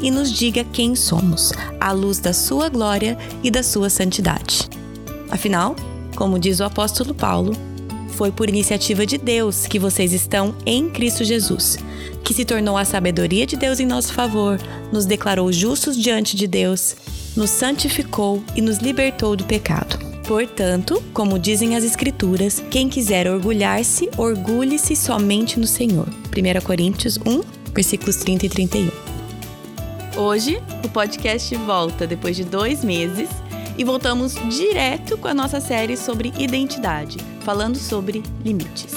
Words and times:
e 0.00 0.10
nos 0.10 0.32
diga 0.32 0.64
quem 0.64 0.94
somos, 0.94 1.52
à 1.80 1.92
luz 1.92 2.18
da 2.18 2.32
Sua 2.32 2.68
glória 2.68 3.16
e 3.42 3.50
da 3.50 3.62
Sua 3.62 3.90
santidade. 3.90 4.68
Afinal, 5.30 5.74
como 6.16 6.38
diz 6.38 6.60
o 6.60 6.64
apóstolo 6.64 7.14
Paulo, 7.14 7.52
foi 8.18 8.32
por 8.32 8.48
iniciativa 8.48 9.06
de 9.06 9.16
Deus 9.16 9.66
que 9.66 9.78
vocês 9.78 10.12
estão 10.12 10.54
em 10.66 10.90
Cristo 10.90 11.22
Jesus, 11.22 11.78
que 12.24 12.34
se 12.34 12.44
tornou 12.44 12.76
a 12.76 12.84
sabedoria 12.84 13.46
de 13.46 13.56
Deus 13.56 13.78
em 13.78 13.86
nosso 13.86 14.12
favor, 14.12 14.58
nos 14.92 15.06
declarou 15.06 15.52
justos 15.52 15.96
diante 15.96 16.36
de 16.36 16.48
Deus, 16.48 16.96
nos 17.36 17.50
santificou 17.50 18.42
e 18.56 18.60
nos 18.60 18.78
libertou 18.78 19.36
do 19.36 19.44
pecado. 19.44 19.98
Portanto, 20.26 21.02
como 21.14 21.38
dizem 21.38 21.76
as 21.76 21.84
Escrituras, 21.84 22.62
quem 22.70 22.88
quiser 22.88 23.26
orgulhar-se, 23.30 24.10
orgulhe-se 24.18 24.94
somente 24.94 25.58
no 25.58 25.66
Senhor. 25.66 26.06
1 26.06 26.60
Coríntios 26.62 27.18
1, 27.24 27.40
versículos 27.72 28.16
30 28.16 28.46
e 28.46 28.48
31. 28.48 29.07
Hoje, 30.18 30.60
o 30.84 30.88
podcast 30.88 31.54
volta 31.58 32.04
depois 32.04 32.34
de 32.34 32.42
dois 32.42 32.82
meses 32.82 33.30
e 33.78 33.84
voltamos 33.84 34.34
direto 34.50 35.16
com 35.16 35.28
a 35.28 35.32
nossa 35.32 35.60
série 35.60 35.96
sobre 35.96 36.32
identidade, 36.36 37.18
falando 37.42 37.78
sobre 37.78 38.24
limites. 38.44 38.92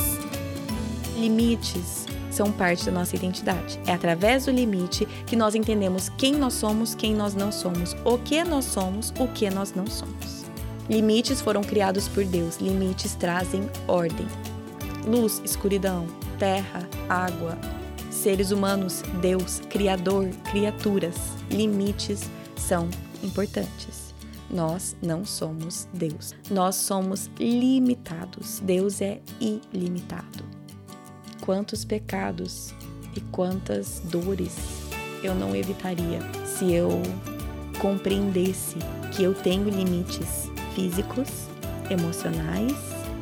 Limites 1.16 2.08
são 2.32 2.52
parte 2.52 2.86
da 2.86 2.92
nossa 2.92 3.16
identidade. 3.16 3.80
É 3.86 3.94
através 3.94 4.46
do 4.46 4.52
limite 4.52 5.06
que 5.28 5.36
nós 5.36 5.54
entendemos 5.54 6.10
quem 6.18 6.34
nós 6.34 6.56
somos, 6.56 6.96
quem 6.96 7.14
nós 7.14 7.36
não 7.36 7.52
somos, 7.52 7.96
o 8.04 8.18
que 8.18 8.44
nós 8.44 8.66
somos, 8.66 9.14
o 9.20 9.28
que 9.28 9.48
nós 9.52 9.76
não 9.76 9.86
somos. 9.86 10.46
Limites 10.90 11.40
foram 11.40 11.62
criados 11.62 12.08
por 12.08 12.26
Deus, 12.26 12.58
limites 12.58 13.14
trazem 13.14 13.70
ordem. 13.88 14.26
Luz, 15.06 15.40
escuridão, 15.46 16.08
terra, 16.40 16.90
água, 17.08 17.60
seres 18.22 18.52
humanos, 18.52 19.02
Deus, 19.20 19.62
Criador, 19.68 20.28
criaturas. 20.52 21.16
Limites 21.50 22.30
são 22.56 22.88
importantes. 23.24 24.14
Nós 24.48 24.96
não 25.02 25.26
somos 25.26 25.88
Deus. 25.92 26.36
Nós 26.50 26.76
somos 26.76 27.32
limitados. 27.40 28.60
Deus 28.60 29.02
é 29.02 29.20
ilimitado. 29.40 30.44
Quantos 31.42 31.84
pecados 31.84 32.76
e 33.16 33.22
quantas 33.32 34.00
dores 34.06 34.56
eu 35.24 35.34
não 35.34 35.56
evitaria 35.56 36.20
se 36.46 36.72
eu 36.72 37.02
compreendesse 37.80 38.76
que 39.12 39.24
eu 39.24 39.34
tenho 39.34 39.68
limites 39.68 40.48
físicos, 40.76 41.48
emocionais, 41.90 42.76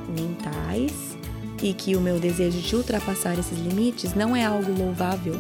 mentais 0.10 1.09
e 1.62 1.74
que 1.74 1.96
o 1.96 2.02
meu 2.02 2.20
desejo 2.20 2.60
de 2.60 2.76
ultrapassar 2.76 3.38
esses 3.38 3.58
limites 3.58 4.14
não 4.14 4.36
é 4.36 4.46
algo 4.46 4.72
louvável 4.72 5.34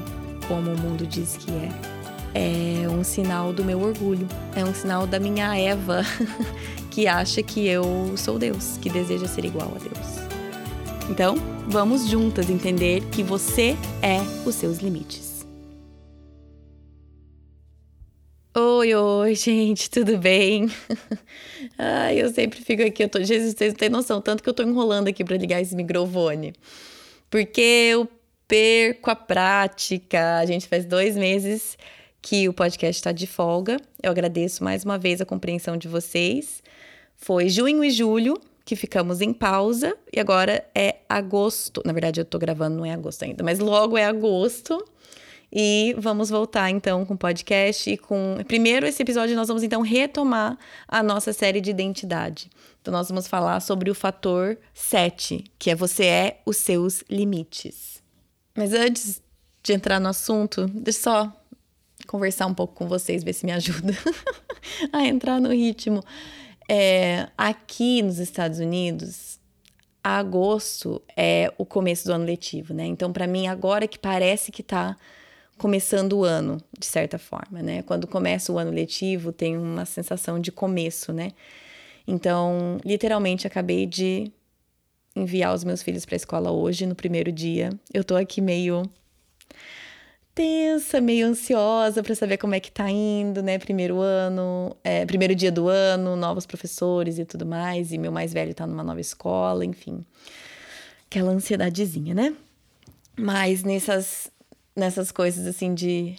como 0.48 0.72
o 0.72 0.80
mundo 0.80 1.06
diz 1.06 1.38
que 1.38 1.52
é 1.52 2.00
é 2.34 2.88
um 2.90 3.04
sinal 3.04 3.52
do 3.52 3.64
meu 3.64 3.82
orgulho, 3.82 4.28
é 4.56 4.64
um 4.64 4.74
sinal 4.74 5.08
da 5.08 5.20
minha 5.20 5.58
Eva 5.58 6.04
que 6.92 7.08
acha 7.08 7.42
que 7.42 7.68
eu 7.68 8.14
sou 8.16 8.38
Deus, 8.38 8.78
que 8.82 8.90
deseja 8.90 9.28
ser 9.28 9.46
igual 9.46 9.72
a 9.76 9.80
Deus. 9.80 10.30
Então, 11.10 11.38
vamos 11.68 12.08
juntas 12.08 12.50
entender 12.50 13.02
que 13.12 13.24
você 13.24 13.76
é 14.02 14.20
os 14.46 14.56
seus 14.56 14.78
limites. 14.78 15.29
Oi, 18.62 18.94
oi, 18.94 19.36
gente, 19.36 19.90
tudo 19.90 20.18
bem? 20.18 20.70
Ai, 21.80 22.22
eu 22.22 22.30
sempre 22.30 22.62
fico 22.62 22.84
aqui, 22.84 23.06
eu 23.06 23.08
tô, 23.08 23.24
Jesus, 23.24 23.54
vocês 23.54 23.72
não 23.72 23.78
têm 23.78 23.88
noção, 23.88 24.20
tanto 24.20 24.44
que 24.44 24.50
eu 24.50 24.54
tô 24.54 24.64
enrolando 24.64 25.08
aqui 25.08 25.24
para 25.24 25.38
ligar 25.38 25.62
esse 25.62 25.74
microfone. 25.74 26.54
Porque 27.30 27.62
eu 27.62 28.06
perco 28.50 29.10
a 29.10 29.16
prática. 29.16 30.40
A 30.40 30.46
gente 30.46 30.68
faz 30.68 30.84
dois 30.84 31.16
meses 31.16 31.78
que 32.22 32.50
o 32.50 32.54
podcast 32.54 33.00
está 33.00 33.14
de 33.14 33.26
folga. 33.26 33.78
Eu 34.04 34.12
agradeço 34.12 34.62
mais 34.62 34.84
uma 34.84 34.98
vez 34.98 35.22
a 35.22 35.26
compreensão 35.26 35.78
de 35.78 35.88
vocês. 35.88 36.62
Foi 37.16 37.48
junho 37.48 37.82
e 37.82 37.90
julho 37.90 38.42
que 38.66 38.76
ficamos 38.76 39.22
em 39.22 39.32
pausa 39.32 39.96
e 40.12 40.20
agora 40.20 40.68
é 40.76 40.98
agosto. 41.08 41.82
Na 41.86 41.94
verdade, 41.94 42.20
eu 42.20 42.26
tô 42.26 42.38
gravando, 42.38 42.76
não 42.76 42.86
é 42.86 42.92
agosto 42.92 43.24
ainda, 43.24 43.42
mas 43.42 43.60
logo 43.60 43.98
é 43.98 44.04
agosto. 44.04 44.84
E 45.52 45.96
vamos 45.98 46.30
voltar 46.30 46.70
então 46.70 47.06
com 47.06 47.16
o 47.16 47.18
podcast 47.18 47.90
e 47.90 47.98
com. 47.98 48.38
Primeiro, 48.48 48.86
esse 48.86 49.02
episódio 49.02 49.36
nós 49.36 49.48
vamos 49.48 49.64
então 49.64 49.82
retomar 49.82 50.58
a 50.88 51.02
nossa 51.02 51.34
série 51.34 51.60
de 51.60 51.72
identidade. 51.72 52.50
Então, 52.82 52.94
nós 52.94 53.10
vamos 53.10 53.28
falar 53.28 53.60
sobre 53.60 53.90
o 53.92 53.96
fator 53.96 54.58
7, 54.74 55.44
que 55.58 55.70
é 55.70 55.76
você 55.76 56.06
é 56.06 56.42
os 56.46 56.58
seus 56.58 57.04
limites. 57.10 58.02
Mas 58.56 58.74
antes 58.74 59.22
de 59.62 59.74
entrar 59.74 60.00
no 60.00 60.08
assunto, 60.08 60.66
deixa 60.68 61.02
só 61.02 61.34
conversar 62.08 62.46
um 62.46 62.54
pouco 62.54 62.74
com 62.74 62.88
vocês, 62.88 63.24
ver 63.24 63.34
se 63.34 63.46
me 63.46 63.52
ajuda 63.52 63.94
a 64.94 65.06
entrar 65.06 65.42
no 65.42 65.52
ritmo. 65.52 66.04
É, 66.70 67.28
aqui 67.38 68.02
nos 68.02 68.20
Estados 68.20 68.60
Unidos, 68.60 69.40
agosto 70.04 71.02
é 71.18 71.54
o 71.58 71.66
começo 71.66 72.06
do 72.06 72.14
ano 72.14 72.26
letivo, 72.26 72.74
né? 72.74 72.86
Então, 72.86 73.12
para 73.12 73.28
mim, 73.28 73.48
agora 73.48 73.88
que 73.88 74.00
parece 74.00 74.52
que 74.52 74.64
tá 74.64 74.96
começando 75.60 76.14
o 76.14 76.24
ano, 76.24 76.58
de 76.78 76.86
certa 76.86 77.20
forma, 77.20 77.62
né? 77.62 77.84
Quando 77.84 78.08
começa 78.08 78.52
o 78.52 78.58
ano 78.58 78.72
letivo, 78.72 79.32
tem 79.32 79.58
uma 79.58 79.86
sensação 79.86 80.40
de 80.40 80.52
começo, 80.52 81.14
né? 81.14 81.32
Então, 82.08 82.80
literalmente, 82.84 83.46
acabei 83.46 83.86
de 83.86 84.32
enviar 85.16 85.54
os 85.54 85.64
meus 85.64 85.84
filhos 85.84 86.06
para 86.06 86.16
a 86.16 86.18
escola 86.18 86.50
hoje, 86.50 86.86
no 86.86 86.96
primeiro 86.96 87.32
dia. 87.32 87.70
Eu 87.94 88.04
tô 88.04 88.16
aqui 88.16 88.42
meio 88.42 88.90
tensa, 90.34 91.02
meio 91.02 91.28
ansiosa 91.28 92.02
para 92.02 92.16
saber 92.16 92.38
como 92.38 92.56
é 92.56 92.62
que 92.62 92.72
tá 92.72 92.90
indo, 92.90 93.44
né? 93.44 93.60
Primeiro 93.60 94.00
ano, 94.00 94.76
é, 94.84 95.06
primeiro 95.06 95.36
dia 95.36 95.52
do 95.52 95.68
ano, 95.68 96.16
novos 96.16 96.46
professores 96.46 97.20
e 97.20 97.26
tudo 97.26 97.46
mais, 97.46 97.92
e 97.92 97.98
meu 97.98 98.12
mais 98.12 98.32
velho 98.32 98.54
tá 98.54 98.66
numa 98.66 98.84
nova 98.84 99.02
escola, 99.02 99.66
enfim. 99.66 100.06
Aquela 101.08 101.32
ansiedadezinha, 101.32 102.16
né? 102.16 102.34
Mas 103.18 103.64
nessas 103.64 104.32
nessas 104.80 105.12
coisas 105.12 105.46
assim 105.46 105.74
de 105.74 106.16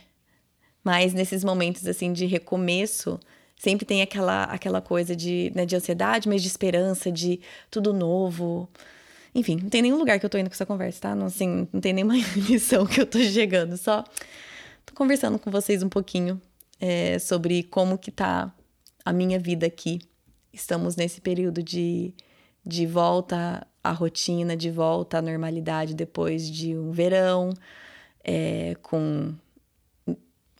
mas 0.82 1.12
nesses 1.12 1.44
momentos 1.44 1.86
assim 1.86 2.12
de 2.12 2.26
recomeço, 2.26 3.20
sempre 3.56 3.84
tem 3.84 4.02
aquela 4.02 4.44
aquela 4.44 4.80
coisa 4.80 5.14
de, 5.14 5.52
né, 5.54 5.66
de 5.66 5.76
ansiedade, 5.76 6.28
mas 6.28 6.42
de 6.42 6.48
esperança, 6.48 7.10
de 7.12 7.40
tudo 7.70 7.92
novo. 7.92 8.68
Enfim, 9.34 9.58
não 9.62 9.68
tem 9.70 9.82
nenhum 9.82 9.98
lugar 9.98 10.18
que 10.18 10.26
eu 10.26 10.30
tô 10.30 10.38
indo 10.38 10.48
com 10.48 10.54
essa 10.54 10.66
conversa, 10.66 11.00
tá? 11.02 11.14
Não, 11.14 11.26
assim, 11.26 11.68
não 11.72 11.80
tem 11.80 11.92
nenhuma 11.92 12.14
lição 12.36 12.86
que 12.86 13.00
eu 13.00 13.06
tô 13.06 13.18
chegando, 13.20 13.76
só 13.76 14.02
tô 14.84 14.94
conversando 14.94 15.38
com 15.38 15.50
vocês 15.50 15.82
um 15.82 15.88
pouquinho 15.88 16.40
é, 16.80 17.18
sobre 17.18 17.62
como 17.64 17.98
que 17.98 18.10
tá 18.10 18.52
a 19.04 19.12
minha 19.12 19.38
vida 19.38 19.66
aqui. 19.66 20.00
Estamos 20.52 20.96
nesse 20.96 21.20
período 21.20 21.62
de, 21.62 22.12
de 22.66 22.86
volta 22.86 23.66
à 23.84 23.92
rotina, 23.92 24.56
de 24.56 24.70
volta 24.70 25.18
à 25.18 25.22
normalidade 25.22 25.94
depois 25.94 26.50
de 26.50 26.76
um 26.76 26.90
verão, 26.90 27.52
é, 28.24 28.76
com 28.82 29.34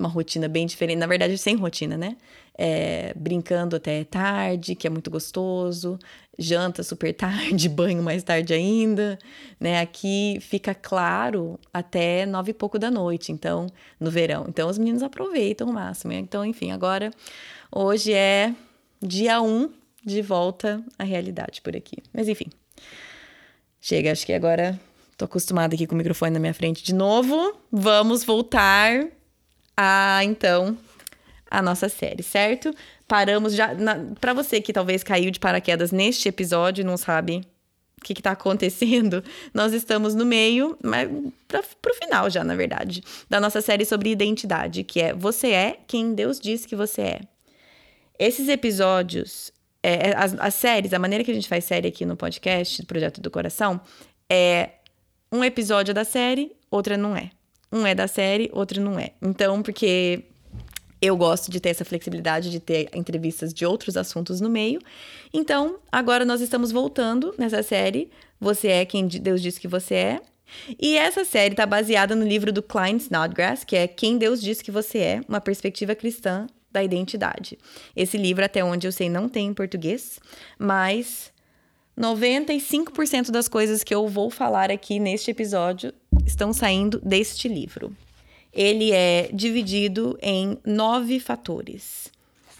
uma 0.00 0.08
rotina 0.08 0.48
bem 0.48 0.66
diferente, 0.66 0.98
na 0.98 1.06
verdade, 1.06 1.36
sem 1.36 1.54
rotina, 1.54 1.96
né? 1.96 2.16
É, 2.56 3.12
brincando 3.14 3.76
até 3.76 4.02
tarde, 4.02 4.74
que 4.74 4.86
é 4.86 4.90
muito 4.90 5.10
gostoso, 5.10 5.98
janta 6.38 6.82
super 6.82 7.12
tarde, 7.14 7.68
banho 7.68 8.02
mais 8.02 8.22
tarde 8.22 8.54
ainda, 8.54 9.18
né? 9.60 9.78
Aqui 9.80 10.38
fica 10.40 10.74
claro 10.74 11.60
até 11.72 12.24
nove 12.24 12.50
e 12.50 12.54
pouco 12.54 12.78
da 12.78 12.90
noite, 12.90 13.30
então, 13.30 13.66
no 13.98 14.10
verão. 14.10 14.46
Então, 14.48 14.68
os 14.68 14.78
meninos 14.78 15.02
aproveitam 15.02 15.68
o 15.68 15.72
máximo. 15.72 16.12
Então, 16.14 16.44
enfim, 16.44 16.72
agora, 16.72 17.10
hoje 17.70 18.14
é 18.14 18.54
dia 19.02 19.40
um 19.42 19.70
de 20.02 20.22
volta 20.22 20.82
à 20.98 21.04
realidade 21.04 21.60
por 21.60 21.76
aqui. 21.76 21.98
Mas, 22.12 22.26
enfim, 22.26 22.46
chega, 23.78 24.12
acho 24.12 24.24
que 24.24 24.32
agora 24.32 24.80
tô 25.20 25.26
acostumada 25.26 25.74
aqui 25.74 25.86
com 25.86 25.94
o 25.94 25.98
microfone 25.98 26.32
na 26.32 26.40
minha 26.40 26.54
frente 26.54 26.82
de 26.82 26.94
novo. 26.94 27.54
Vamos 27.70 28.24
voltar 28.24 29.06
a, 29.76 30.20
então, 30.24 30.76
a 31.50 31.60
nossa 31.60 31.90
série, 31.90 32.22
certo? 32.22 32.74
Paramos 33.06 33.54
já. 33.54 33.68
Para 34.18 34.32
você 34.32 34.62
que 34.62 34.72
talvez 34.72 35.02
caiu 35.02 35.30
de 35.30 35.38
paraquedas 35.38 35.92
neste 35.92 36.26
episódio 36.26 36.80
e 36.80 36.84
não 36.84 36.96
sabe 36.96 37.42
o 37.98 38.02
que 38.02 38.14
está 38.14 38.30
acontecendo, 38.30 39.22
nós 39.52 39.74
estamos 39.74 40.14
no 40.14 40.24
meio, 40.24 40.78
mas 40.82 41.06
para 41.46 41.60
o 41.60 41.94
final 42.02 42.30
já, 42.30 42.42
na 42.42 42.56
verdade, 42.56 43.02
da 43.28 43.38
nossa 43.38 43.60
série 43.60 43.84
sobre 43.84 44.10
identidade, 44.10 44.84
que 44.84 45.02
é 45.02 45.12
Você 45.12 45.50
é 45.50 45.80
quem 45.86 46.14
Deus 46.14 46.40
diz 46.40 46.64
que 46.64 46.74
você 46.74 47.02
é. 47.02 47.20
esses 48.18 48.48
episódios, 48.48 49.52
é, 49.82 50.14
as, 50.16 50.32
as 50.38 50.54
séries, 50.54 50.94
a 50.94 50.98
maneira 50.98 51.22
que 51.22 51.30
a 51.30 51.34
gente 51.34 51.48
faz 51.48 51.64
série 51.64 51.88
aqui 51.88 52.06
no 52.06 52.16
podcast, 52.16 52.86
Projeto 52.86 53.20
do 53.20 53.30
Coração, 53.30 53.78
é 54.30 54.79
um 55.32 55.44
episódio 55.44 55.94
da 55.94 56.04
série, 56.04 56.52
outra 56.70 56.96
não 56.96 57.16
é. 57.16 57.30
Um 57.72 57.86
é 57.86 57.94
da 57.94 58.08
série, 58.08 58.50
outro 58.52 58.80
não 58.80 58.98
é. 58.98 59.12
Então, 59.22 59.62
porque 59.62 60.24
eu 61.00 61.16
gosto 61.16 61.50
de 61.50 61.60
ter 61.60 61.70
essa 61.70 61.84
flexibilidade 61.84 62.50
de 62.50 62.60
ter 62.60 62.88
entrevistas 62.94 63.54
de 63.54 63.64
outros 63.64 63.96
assuntos 63.96 64.40
no 64.40 64.50
meio. 64.50 64.80
Então, 65.32 65.78
agora 65.90 66.24
nós 66.24 66.40
estamos 66.40 66.72
voltando 66.72 67.34
nessa 67.38 67.62
série. 67.62 68.10
Você 68.40 68.68
é 68.68 68.84
quem 68.84 69.06
Deus 69.06 69.40
disse 69.40 69.60
que 69.60 69.68
você 69.68 69.94
é. 69.94 70.20
E 70.78 70.96
essa 70.96 71.24
série 71.24 71.54
está 71.54 71.64
baseada 71.64 72.14
no 72.16 72.26
livro 72.26 72.52
do 72.52 72.62
Klein 72.62 72.96
Snodgrass, 72.96 73.64
que 73.64 73.76
é 73.76 73.86
Quem 73.86 74.18
Deus 74.18 74.42
Diz 74.42 74.60
Que 74.60 74.70
Você 74.70 74.98
É, 74.98 75.20
uma 75.28 75.40
perspectiva 75.40 75.94
cristã 75.94 76.46
da 76.72 76.82
identidade. 76.82 77.58
Esse 77.94 78.16
livro, 78.16 78.44
até 78.44 78.62
onde 78.64 78.86
eu 78.86 78.92
sei, 78.92 79.08
não 79.08 79.28
tem 79.28 79.48
em 79.48 79.54
português, 79.54 80.18
mas 80.58 81.32
95% 81.98 83.30
das 83.30 83.48
coisas 83.48 83.82
que 83.82 83.94
eu 83.94 84.08
vou 84.08 84.30
falar 84.30 84.70
aqui 84.70 84.98
neste 84.98 85.30
episódio 85.30 85.92
estão 86.26 86.52
saindo 86.52 87.00
deste 87.04 87.48
livro. 87.48 87.94
Ele 88.52 88.92
é 88.92 89.30
dividido 89.32 90.18
em 90.20 90.58
nove 90.64 91.20
fatores. 91.20 92.10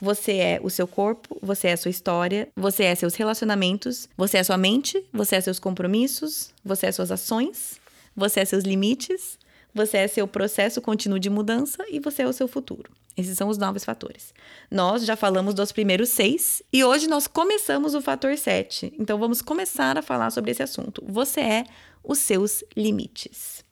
Você 0.00 0.37
é 0.37 0.61
o 0.62 0.71
seu 0.71 0.87
corpo, 0.87 1.37
você 1.43 1.69
é 1.69 1.73
a 1.73 1.77
sua 1.77 1.91
história, 1.91 2.49
você 2.56 2.85
é 2.85 2.94
seus 2.94 3.15
relacionamentos, 3.15 4.09
você 4.17 4.38
é 4.38 4.43
sua 4.43 4.56
mente, 4.56 5.05
você 5.12 5.37
é 5.37 5.41
seus 5.41 5.59
compromissos, 5.59 6.55
você 6.65 6.87
é 6.87 6.93
suas 6.93 7.11
ações, 7.11 7.79
você 8.17 8.41
é 8.41 8.44
seus 8.44 8.65
limites, 8.65 9.38
você 9.75 9.99
é 9.99 10.09
seu 10.09 10.27
processo 10.27 10.81
contínuo 10.81 11.19
de 11.19 11.31
mudança 11.31 11.85
e 11.91 11.99
você 11.99 12.23
é 12.23 12.27
o 12.27 12.33
seu 12.33 12.49
futuro. 12.49 12.91
Esses 13.17 13.37
são 13.37 13.49
os 13.49 13.59
novos 13.59 13.85
fatores. 13.85 14.33
Nós 14.71 15.05
já 15.05 15.17
falamos 15.17 15.55
dos 15.55 15.73
primeiros 15.73 16.09
seis 16.09 16.63
e 16.73 16.85
hoje 16.85 17.07
nós 17.07 17.27
começamos 17.27 17.95
o 17.95 18.01
fator 18.01 18.37
sete. 18.37 18.93
Então 18.99 19.19
vamos 19.19 19.43
começar 19.43 19.99
a 19.99 20.03
falar 20.03 20.31
sobre 20.31 20.51
esse 20.51 20.63
assunto. 20.63 21.03
Você 21.07 21.41
é 21.41 21.65
os 22.03 22.19
seus 22.19 22.65
limites. 22.77 23.65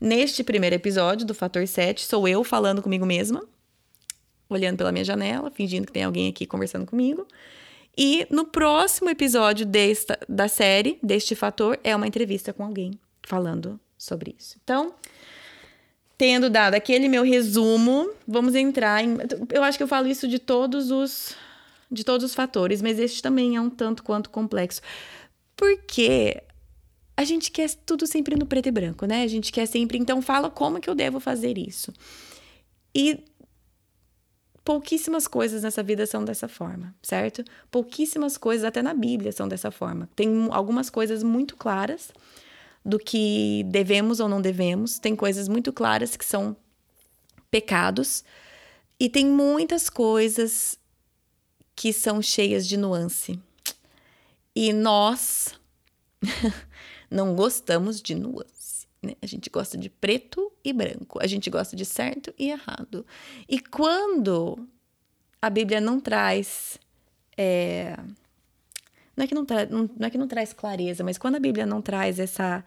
Neste 0.00 0.44
primeiro 0.44 0.76
episódio 0.76 1.26
do 1.26 1.34
Fator 1.34 1.66
7, 1.66 2.04
sou 2.04 2.28
eu 2.28 2.44
falando 2.44 2.80
comigo 2.80 3.04
mesma, 3.04 3.44
olhando 4.48 4.76
pela 4.76 4.92
minha 4.92 5.04
janela, 5.04 5.50
fingindo 5.50 5.86
que 5.86 5.92
tem 5.92 6.04
alguém 6.04 6.28
aqui 6.28 6.46
conversando 6.46 6.86
comigo. 6.86 7.26
E 7.96 8.24
no 8.30 8.44
próximo 8.44 9.10
episódio 9.10 9.66
desta, 9.66 10.16
da 10.28 10.46
série, 10.46 11.00
deste 11.02 11.34
fator, 11.34 11.80
é 11.82 11.96
uma 11.96 12.06
entrevista 12.06 12.52
com 12.52 12.62
alguém 12.62 12.92
falando 13.24 13.80
sobre 13.98 14.36
isso. 14.38 14.56
Então, 14.62 14.94
tendo 16.18 16.50
dado 16.50 16.74
aquele 16.74 17.08
meu 17.08 17.22
resumo, 17.22 18.10
vamos 18.26 18.56
entrar 18.56 19.02
em. 19.04 19.16
Eu 19.50 19.62
acho 19.62 19.78
que 19.78 19.84
eu 19.84 19.88
falo 19.88 20.08
isso 20.08 20.26
de 20.26 20.40
todos 20.40 20.90
os 20.90 21.36
de 21.90 22.04
todos 22.04 22.24
os 22.24 22.34
fatores, 22.34 22.82
mas 22.82 22.98
este 22.98 23.22
também 23.22 23.56
é 23.56 23.60
um 23.60 23.70
tanto 23.70 24.02
quanto 24.02 24.28
complexo. 24.28 24.82
Porque 25.56 26.42
a 27.16 27.24
gente 27.24 27.50
quer 27.50 27.70
tudo 27.86 28.06
sempre 28.06 28.36
no 28.36 28.44
preto 28.44 28.68
e 28.68 28.72
branco, 28.72 29.06
né? 29.06 29.22
A 29.22 29.26
gente 29.26 29.50
quer 29.50 29.64
sempre, 29.64 29.96
então 29.96 30.20
fala 30.20 30.50
como 30.50 30.80
que 30.80 30.90
eu 30.90 30.94
devo 30.94 31.18
fazer 31.18 31.56
isso. 31.56 31.92
E 32.94 33.24
pouquíssimas 34.62 35.26
coisas 35.26 35.62
nessa 35.62 35.82
vida 35.82 36.04
são 36.04 36.24
dessa 36.24 36.46
forma, 36.46 36.94
certo? 37.02 37.42
Pouquíssimas 37.70 38.36
coisas, 38.36 38.64
até 38.64 38.82
na 38.82 38.92
Bíblia, 38.92 39.32
são 39.32 39.48
dessa 39.48 39.70
forma. 39.70 40.10
Tem 40.14 40.48
algumas 40.50 40.90
coisas 40.90 41.22
muito 41.22 41.56
claras 41.56 42.12
do 42.88 42.98
que 42.98 43.64
devemos 43.64 44.18
ou 44.18 44.28
não 44.28 44.40
devemos, 44.40 44.98
tem 44.98 45.14
coisas 45.14 45.46
muito 45.46 45.72
claras 45.74 46.16
que 46.16 46.24
são 46.24 46.56
pecados, 47.50 48.24
e 48.98 49.10
tem 49.10 49.26
muitas 49.26 49.90
coisas 49.90 50.78
que 51.76 51.92
são 51.92 52.22
cheias 52.22 52.66
de 52.66 52.78
nuance. 52.78 53.38
E 54.56 54.72
nós 54.72 55.54
não 57.10 57.36
gostamos 57.36 58.00
de 58.00 58.14
nuance. 58.14 58.88
Né? 59.02 59.14
A 59.22 59.26
gente 59.26 59.48
gosta 59.50 59.76
de 59.76 59.88
preto 59.88 60.50
e 60.64 60.72
branco. 60.72 61.18
A 61.22 61.26
gente 61.26 61.48
gosta 61.48 61.76
de 61.76 61.84
certo 61.84 62.34
e 62.36 62.50
errado. 62.50 63.06
E 63.48 63.60
quando 63.60 64.66
a 65.40 65.50
Bíblia 65.50 65.80
não 65.80 66.00
traz. 66.00 66.78
É, 67.36 67.96
não, 69.16 69.24
é 69.24 69.26
que 69.28 69.34
não, 69.34 69.44
tra 69.44 69.66
não, 69.66 69.88
não 69.96 70.06
é 70.06 70.10
que 70.10 70.18
não 70.18 70.26
traz 70.26 70.52
clareza, 70.52 71.04
mas 71.04 71.18
quando 71.18 71.36
a 71.36 71.40
Bíblia 71.40 71.66
não 71.66 71.80
traz 71.80 72.18
essa, 72.18 72.64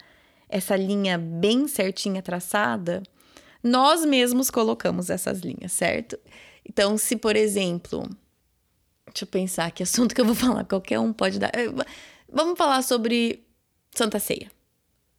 essa 0.51 0.75
linha 0.75 1.17
bem 1.17 1.67
certinha 1.67 2.21
traçada, 2.21 3.01
nós 3.63 4.05
mesmos 4.05 4.51
colocamos 4.51 5.09
essas 5.09 5.39
linhas, 5.39 5.71
certo? 5.71 6.19
Então, 6.67 6.97
se, 6.97 7.15
por 7.15 7.35
exemplo, 7.35 8.07
deixa 9.07 9.23
eu 9.23 9.27
pensar 9.27 9.71
que 9.71 9.81
assunto 9.81 10.13
que 10.13 10.21
eu 10.21 10.25
vou 10.25 10.35
falar, 10.35 10.65
qualquer 10.65 10.99
um 10.99 11.13
pode 11.13 11.39
dar. 11.39 11.51
Vamos 12.31 12.57
falar 12.57 12.81
sobre 12.81 13.43
Santa 13.91 14.19
Ceia. 14.19 14.51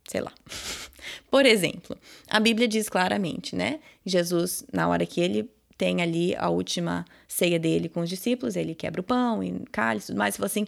Sei 0.06 0.20
lá. 0.20 0.32
Por 1.30 1.46
exemplo, 1.46 1.96
a 2.28 2.38
Bíblia 2.38 2.68
diz 2.68 2.88
claramente, 2.88 3.56
né? 3.56 3.80
Jesus, 4.04 4.64
na 4.72 4.88
hora 4.88 5.04
que 5.06 5.20
ele 5.20 5.50
tem 5.76 6.00
ali 6.00 6.36
a 6.36 6.48
última 6.48 7.04
ceia 7.26 7.58
dele 7.58 7.88
com 7.88 8.00
os 8.00 8.08
discípulos, 8.08 8.54
ele 8.54 8.74
quebra 8.74 9.00
o 9.00 9.04
pão 9.04 9.42
e 9.42 9.64
cálice 9.72 10.06
e 10.06 10.08
tudo 10.08 10.18
mais, 10.18 10.34
e 10.34 10.38
fala 10.38 10.46
assim: 10.46 10.66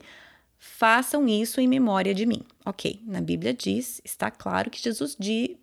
façam 0.59 1.29
isso 1.29 1.61
em 1.61 1.69
memória 1.69 2.15
de 2.15 2.27
mim. 2.27 2.43
Ok, 2.65 3.01
na 3.05 3.21
Bíblia 3.21 3.53
diz, 3.53 4.01
está 4.05 4.31
claro 4.31 4.71
que 4.71 4.83
Jesus 4.83 5.17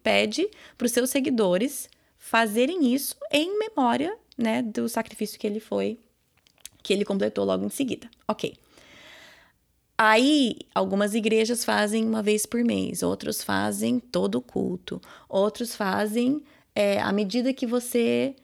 pede 0.03 0.49
para 0.77 0.85
os 0.85 0.91
seus 0.91 1.09
seguidores 1.09 1.89
fazerem 2.17 2.93
isso 2.93 3.15
em 3.31 3.57
memória, 3.57 4.15
né, 4.37 4.61
do 4.61 4.87
sacrifício 4.87 5.39
que 5.39 5.47
ele 5.47 5.59
foi, 5.59 5.99
que 6.83 6.93
ele 6.93 7.03
completou 7.03 7.43
logo 7.43 7.65
em 7.65 7.69
seguida. 7.69 8.09
Ok. 8.27 8.55
Aí, 9.97 10.55
algumas 10.73 11.13
igrejas 11.13 11.63
fazem 11.63 12.03
uma 12.03 12.23
vez 12.23 12.45
por 12.45 12.63
mês, 12.63 13.03
outros 13.03 13.43
fazem 13.43 13.99
todo 13.99 14.35
o 14.35 14.41
culto, 14.41 14.99
outros 15.29 15.75
fazem 15.75 16.41
é, 16.73 16.99
à 16.99 17.11
medida 17.11 17.53
que 17.53 17.67
você 17.67 18.35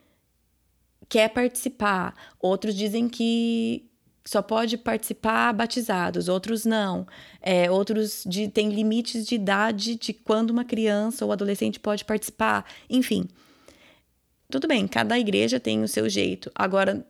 quer 1.10 1.30
participar, 1.30 2.14
outros 2.40 2.76
dizem 2.76 3.08
que 3.08 3.87
só 4.28 4.42
pode 4.42 4.78
participar 4.78 5.54
batizados, 5.54 6.28
outros 6.28 6.66
não. 6.66 7.08
É, 7.42 7.72
outros 7.72 8.24
de, 8.26 8.50
têm 8.50 8.70
limites 8.70 9.26
de 9.26 9.36
idade 9.36 9.96
de 9.96 10.12
quando 10.12 10.50
uma 10.52 10.66
criança 10.66 11.24
ou 11.26 11.32
adolescente 11.32 11.80
pode 11.80 12.04
participar. 12.04 12.66
Enfim, 12.90 13.26
tudo 14.50 14.68
bem, 14.68 14.86
cada 14.86 15.18
igreja 15.18 15.62
tem 15.62 15.82
o 15.82 15.88
seu 15.88 16.10
jeito. 16.10 16.52
Agora, 16.54 17.08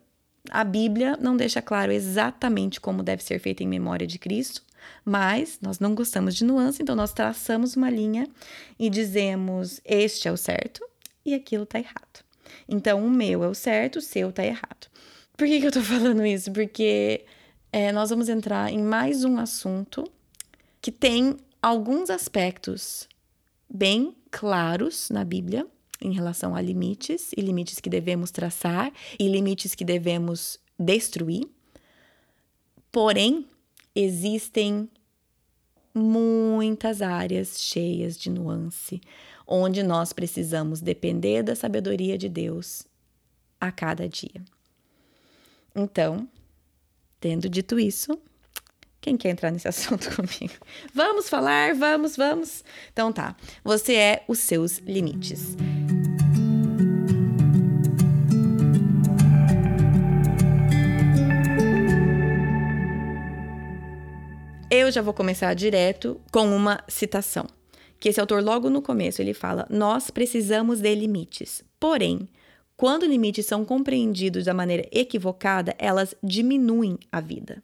a 0.51 0.63
Bíblia 0.63 1.17
não 1.19 1.35
deixa 1.35 1.59
claro 1.59 1.91
exatamente 1.91 2.79
como 2.79 3.01
deve 3.01 3.23
ser 3.23 3.39
feita 3.39 3.63
em 3.63 3.68
memória 3.68 4.06
de 4.06 4.19
Cristo, 4.19 4.61
mas 5.03 5.57
nós 5.59 5.80
não 5.80 5.95
gostamos 5.95 6.35
de 6.35 6.45
nuance, 6.45 6.83
então 6.83 6.95
nós 6.95 7.13
traçamos 7.13 7.75
uma 7.75 7.89
linha 7.89 8.27
e 8.77 8.92
dizemos: 8.92 9.81
este 9.83 10.27
é 10.27 10.31
o 10.31 10.37
certo 10.37 10.87
e 11.25 11.33
aquilo 11.33 11.63
está 11.63 11.80
errado. 11.80 12.23
Então, 12.69 13.03
o 13.06 13.09
meu 13.09 13.44
é 13.44 13.47
o 13.47 13.56
certo, 13.56 13.97
o 13.97 14.01
seu 14.01 14.30
está 14.30 14.45
errado. 14.45 14.86
Por 15.37 15.45
que, 15.45 15.59
que 15.59 15.65
eu 15.65 15.69
estou 15.69 15.83
falando 15.85 16.25
isso? 16.25 16.51
Porque 16.51 17.23
é, 17.71 17.91
nós 17.91 18.09
vamos 18.09 18.27
entrar 18.27 18.73
em 18.73 18.81
mais 18.81 19.23
um 19.23 19.37
assunto 19.37 20.03
que 20.81 20.91
tem 20.91 21.37
alguns 21.61 22.09
aspectos 22.09 23.07
bem 23.69 24.15
claros 24.31 25.09
na 25.11 25.23
Bíblia 25.23 25.67
em 26.01 26.11
relação 26.11 26.56
a 26.56 26.61
limites 26.61 27.31
e 27.35 27.41
limites 27.41 27.79
que 27.79 27.89
devemos 27.89 28.31
traçar 28.31 28.91
e 29.19 29.27
limites 29.27 29.75
que 29.75 29.85
devemos 29.85 30.59
destruir. 30.79 31.47
Porém, 32.91 33.45
existem 33.95 34.89
muitas 35.94 37.01
áreas 37.01 37.59
cheias 37.59 38.17
de 38.17 38.29
nuance, 38.29 39.01
onde 39.45 39.83
nós 39.83 40.13
precisamos 40.13 40.81
depender 40.81 41.44
da 41.44 41.56
sabedoria 41.56 42.17
de 42.17 42.29
Deus 42.29 42.87
a 43.59 43.71
cada 43.71 44.07
dia. 44.07 44.44
Então, 45.79 46.27
tendo 47.19 47.47
dito 47.47 47.79
isso, 47.79 48.19
quem 48.99 49.15
quer 49.15 49.29
entrar 49.29 49.51
nesse 49.51 49.67
assunto 49.69 50.09
comigo? 50.15 50.55
Vamos 50.91 51.29
falar, 51.29 51.75
vamos, 51.75 52.17
vamos. 52.17 52.63
Então 52.91 53.13
tá. 53.13 53.35
Você 53.63 53.93
é 53.93 54.23
os 54.27 54.39
seus 54.39 54.79
limites. 54.79 55.55
Eu 64.71 64.91
já 64.91 65.03
vou 65.03 65.13
começar 65.13 65.53
direto 65.53 66.19
com 66.31 66.55
uma 66.55 66.83
citação. 66.87 67.45
Que 67.99 68.09
esse 68.09 68.19
autor, 68.19 68.43
logo 68.43 68.67
no 68.67 68.81
começo, 68.81 69.21
ele 69.21 69.33
fala: 69.35 69.67
Nós 69.69 70.09
precisamos 70.09 70.81
de 70.81 70.95
limites. 70.95 71.63
Porém, 71.79 72.27
quando 72.77 73.07
limites 73.07 73.47
são 73.47 73.65
compreendidos 73.65 74.45
da 74.45 74.53
maneira 74.53 74.87
equivocada, 74.91 75.75
elas 75.79 76.13
diminuem 76.23 76.99
a 77.11 77.19
vida. 77.19 77.61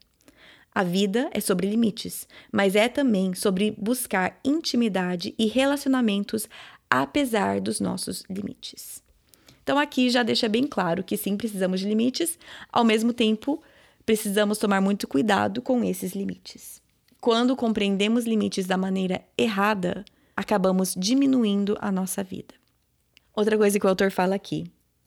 A 0.73 0.83
vida 0.83 1.29
é 1.31 1.39
sobre 1.39 1.69
limites, 1.69 2.27
mas 2.51 2.75
é 2.75 2.89
também 2.89 3.35
sobre 3.35 3.75
buscar 3.77 4.39
intimidade 4.43 5.35
e 5.37 5.45
relacionamentos 5.45 6.49
apesar 6.89 7.61
dos 7.61 7.79
nossos 7.79 8.23
limites. 8.27 9.03
Então, 9.61 9.77
aqui 9.77 10.09
já 10.09 10.23
deixa 10.23 10.49
bem 10.49 10.65
claro 10.65 11.03
que 11.03 11.15
sim, 11.15 11.37
precisamos 11.37 11.79
de 11.79 11.87
limites, 11.87 12.37
ao 12.71 12.83
mesmo 12.83 13.13
tempo 13.13 13.61
precisamos 14.03 14.57
tomar 14.57 14.81
muito 14.81 15.07
cuidado 15.07 15.61
com 15.61 15.83
esses 15.83 16.13
limites. 16.13 16.81
Quando 17.21 17.55
compreendemos 17.55 18.25
limites 18.25 18.65
da 18.65 18.77
maneira 18.77 19.23
errada, 19.37 20.03
acabamos 20.35 20.95
diminuindo 20.97 21.77
a 21.79 21.91
nossa 21.91 22.23
vida. 22.23 22.55
Outra 23.35 23.57
coisa 23.57 23.79
que 23.79 23.85
o 23.85 23.89
autor 23.89 24.11
fala 24.11 24.35
aqui: 24.35 24.65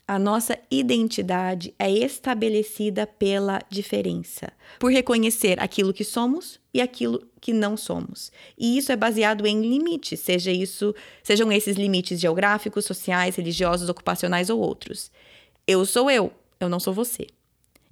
a 0.09 0.21
nossa 0.21 0.57
identidade 0.71 1.75
é 1.79 1.91
estabelecida 1.91 3.07
pela 3.07 3.61
diferença, 3.69 4.53
por 4.79 4.93
reconhecer 4.93 5.61
aquilo 5.61 5.93
que 5.93 6.05
somos 6.05 6.61
e 6.73 6.81
aquilo 6.81 7.27
que 7.41 7.53
não 7.53 7.77
somos. 7.77 8.31
E 8.57 8.79
isso 8.79 8.93
é 8.93 8.97
baseado 8.97 9.47
em 9.47 9.61
limites, 9.61 10.21
seja 10.21 10.53
isso, 10.53 10.95
sejam 11.25 11.51
esses 11.51 11.77
limites 11.77 12.21
geográficos, 12.21 12.85
sociais, 12.85 13.35
religiosos, 13.35 13.89
ocupacionais 13.89 14.49
ou 14.49 14.61
outros. 14.61 15.11
Eu 15.67 15.85
sou 15.85 16.09
eu, 16.09 16.33
eu 16.61 16.69
não 16.69 16.79
sou 16.79 16.95
você. 16.95 17.27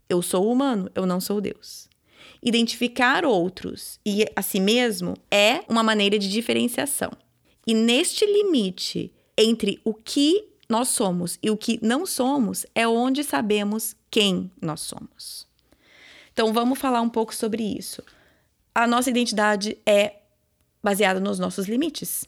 Eu 0.08 0.22
sou 0.22 0.52
humano, 0.52 0.88
eu 0.94 1.06
não 1.06 1.20
sou 1.20 1.40
Deus. 1.40 1.88
Identificar 2.40 3.24
outros 3.24 3.98
e 4.06 4.24
a 4.36 4.42
si 4.42 4.60
mesmo 4.60 5.14
é 5.30 5.64
uma 5.68 5.82
maneira 5.82 6.16
de 6.16 6.30
diferenciação. 6.30 7.10
E 7.66 7.74
neste 7.74 8.24
limite 8.24 9.10
entre 9.36 9.80
o 9.82 9.92
que 9.92 10.53
nós 10.74 10.88
somos 10.88 11.38
e 11.40 11.52
o 11.52 11.56
que 11.56 11.78
não 11.80 12.04
somos 12.04 12.66
é 12.74 12.86
onde 12.86 13.22
sabemos 13.22 13.94
quem 14.10 14.50
nós 14.60 14.80
somos. 14.80 15.46
Então 16.32 16.52
vamos 16.52 16.80
falar 16.80 17.00
um 17.00 17.08
pouco 17.08 17.32
sobre 17.32 17.62
isso. 17.62 18.02
A 18.74 18.84
nossa 18.84 19.08
identidade 19.08 19.78
é 19.86 20.16
baseada 20.82 21.20
nos 21.20 21.38
nossos 21.38 21.68
limites. 21.68 22.24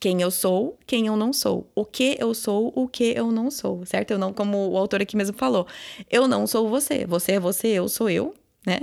Quem 0.00 0.22
eu 0.22 0.30
sou, 0.30 0.78
quem 0.86 1.06
eu 1.08 1.16
não 1.16 1.34
sou. 1.34 1.70
O 1.74 1.84
que 1.84 2.16
eu 2.18 2.32
sou, 2.32 2.72
o 2.74 2.88
que 2.88 3.12
eu 3.14 3.30
não 3.30 3.50
sou, 3.50 3.84
certo? 3.84 4.12
Eu 4.12 4.18
não, 4.18 4.32
como 4.32 4.70
o 4.70 4.78
autor 4.78 5.02
aqui 5.02 5.14
mesmo 5.14 5.36
falou, 5.36 5.66
eu 6.10 6.26
não 6.26 6.46
sou 6.46 6.70
você. 6.70 7.04
Você 7.04 7.32
é 7.32 7.40
você, 7.40 7.68
eu 7.68 7.90
sou 7.90 8.08
eu, 8.08 8.32
né? 8.64 8.80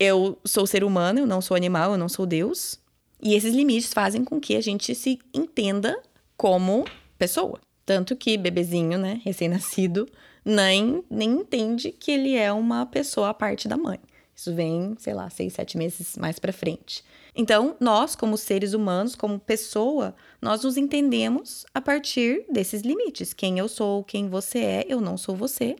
Eu 0.00 0.36
sou 0.44 0.66
ser 0.66 0.82
humano, 0.82 1.20
eu 1.20 1.26
não 1.28 1.40
sou 1.40 1.56
animal, 1.56 1.92
eu 1.92 1.98
não 1.98 2.08
sou 2.08 2.26
Deus. 2.26 2.76
E 3.22 3.34
esses 3.34 3.54
limites 3.54 3.92
fazem 3.92 4.24
com 4.24 4.40
que 4.40 4.56
a 4.56 4.60
gente 4.60 4.96
se 4.96 5.20
entenda 5.32 5.96
como 6.36 6.84
pessoa. 7.16 7.60
Tanto 7.84 8.14
que 8.14 8.36
bebezinho, 8.36 8.98
né, 8.98 9.20
recém-nascido, 9.24 10.08
nem, 10.44 11.04
nem 11.10 11.30
entende 11.30 11.90
que 11.90 12.10
ele 12.10 12.36
é 12.36 12.52
uma 12.52 12.86
pessoa 12.86 13.30
à 13.30 13.34
parte 13.34 13.66
da 13.68 13.76
mãe. 13.76 13.98
Isso 14.34 14.54
vem, 14.54 14.96
sei 14.98 15.12
lá, 15.12 15.28
seis, 15.28 15.52
sete 15.52 15.76
meses 15.76 16.16
mais 16.16 16.38
para 16.38 16.52
frente. 16.52 17.04
Então, 17.36 17.76
nós, 17.78 18.16
como 18.16 18.36
seres 18.36 18.72
humanos, 18.72 19.14
como 19.14 19.38
pessoa, 19.38 20.14
nós 20.40 20.64
nos 20.64 20.76
entendemos 20.76 21.66
a 21.74 21.80
partir 21.80 22.44
desses 22.50 22.82
limites. 22.82 23.34
Quem 23.34 23.58
eu 23.58 23.68
sou, 23.68 24.02
quem 24.02 24.28
você 24.28 24.58
é, 24.60 24.86
eu 24.88 25.00
não 25.00 25.18
sou 25.18 25.36
você. 25.36 25.76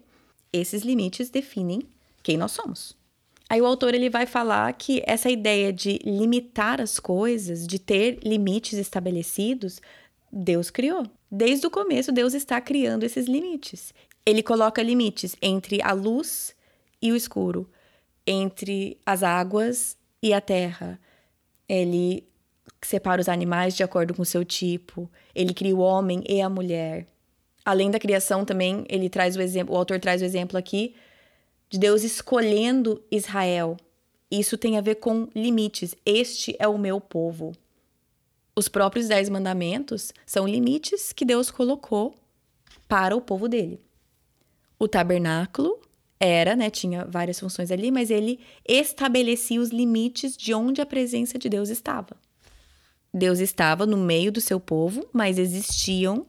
Esses 0.52 0.83
limites 0.83 1.30
definem 1.30 1.80
quem 2.23 2.37
nós 2.37 2.52
somos. 2.52 2.95
Aí 3.49 3.61
o 3.61 3.66
autor 3.66 3.95
ele 3.95 4.09
vai 4.11 4.26
falar 4.26 4.73
que 4.75 5.02
essa 5.07 5.28
ideia 5.28 5.73
de 5.73 5.99
limitar 6.04 6.80
as 6.80 7.00
coisas, 7.00 7.66
de 7.66 7.78
ter 7.78 8.21
limites 8.23 8.75
estabelecidos, 8.75 9.80
Deus 10.30 10.71
criou. 10.71 11.04
Desde 11.30 11.66
o 11.66 11.70
começo, 11.70 12.10
Deus 12.10 12.34
está 12.34 12.60
criando 12.60 13.04
esses 13.04 13.26
limites. 13.26 13.94
Ele 14.26 14.42
coloca 14.42 14.82
limites 14.82 15.37
entre 15.40 15.80
a 15.82 15.92
luz 15.92 16.54
e 17.00 17.12
o 17.12 17.16
escuro, 17.16 17.70
entre 18.26 18.99
as 19.06 19.22
águas 19.22 19.96
e 20.22 20.32
a 20.32 20.40
terra. 20.40 20.99
Ele 21.68 22.28
separa 22.82 23.20
os 23.20 23.28
animais 23.28 23.76
de 23.76 23.82
acordo 23.82 24.14
com 24.14 24.22
o 24.22 24.26
seu 24.26 24.44
tipo. 24.44 25.10
Ele 25.34 25.54
cria 25.54 25.76
o 25.76 25.80
homem 25.80 26.22
e 26.28 26.40
a 26.40 26.49
mulher. 26.49 27.06
Além 27.64 27.90
da 27.90 27.99
criação, 27.99 28.44
também 28.44 28.84
ele 28.88 29.08
traz 29.08 29.37
o 29.37 29.40
exemplo, 29.40 29.75
o 29.75 29.78
autor 29.78 30.00
traz 30.00 30.22
o 30.22 30.25
exemplo 30.25 30.58
aqui 30.58 30.94
de 31.68 31.78
Deus 31.78 32.02
escolhendo 32.02 33.02
Israel. 33.10 33.76
Isso 34.30 34.58
tem 34.58 34.76
a 34.76 34.80
ver 34.80 34.96
com 34.96 35.28
limites. 35.34 35.94
Este 36.04 36.56
é 36.58 36.66
o 36.66 36.76
meu 36.76 37.00
povo. 37.00 37.52
Os 38.61 38.69
próprios 38.69 39.09
Dez 39.09 39.31
Mandamentos 39.31 40.12
são 40.26 40.47
limites 40.47 41.14
que 41.14 41.25
Deus 41.25 41.50
colocou 41.50 42.14
para 42.87 43.17
o 43.17 43.21
povo 43.23 43.49
dele. 43.49 43.81
O 44.79 44.87
tabernáculo 44.87 45.81
era, 46.21 46.55
né, 46.55 46.69
tinha 46.69 47.07
várias 47.07 47.40
funções 47.40 47.71
ali, 47.71 47.90
mas 47.90 48.11
ele 48.11 48.38
estabelecia 48.69 49.59
os 49.59 49.71
limites 49.71 50.37
de 50.37 50.52
onde 50.52 50.83
a 50.83 50.85
presença 50.85 51.38
de 51.38 51.49
Deus 51.49 51.71
estava. 51.71 52.14
Deus 53.14 53.38
estava 53.38 53.87
no 53.87 53.97
meio 53.97 54.31
do 54.31 54.43
seu 54.43 54.61
povo, 54.61 55.09
mas 55.11 55.38
existiam 55.38 56.26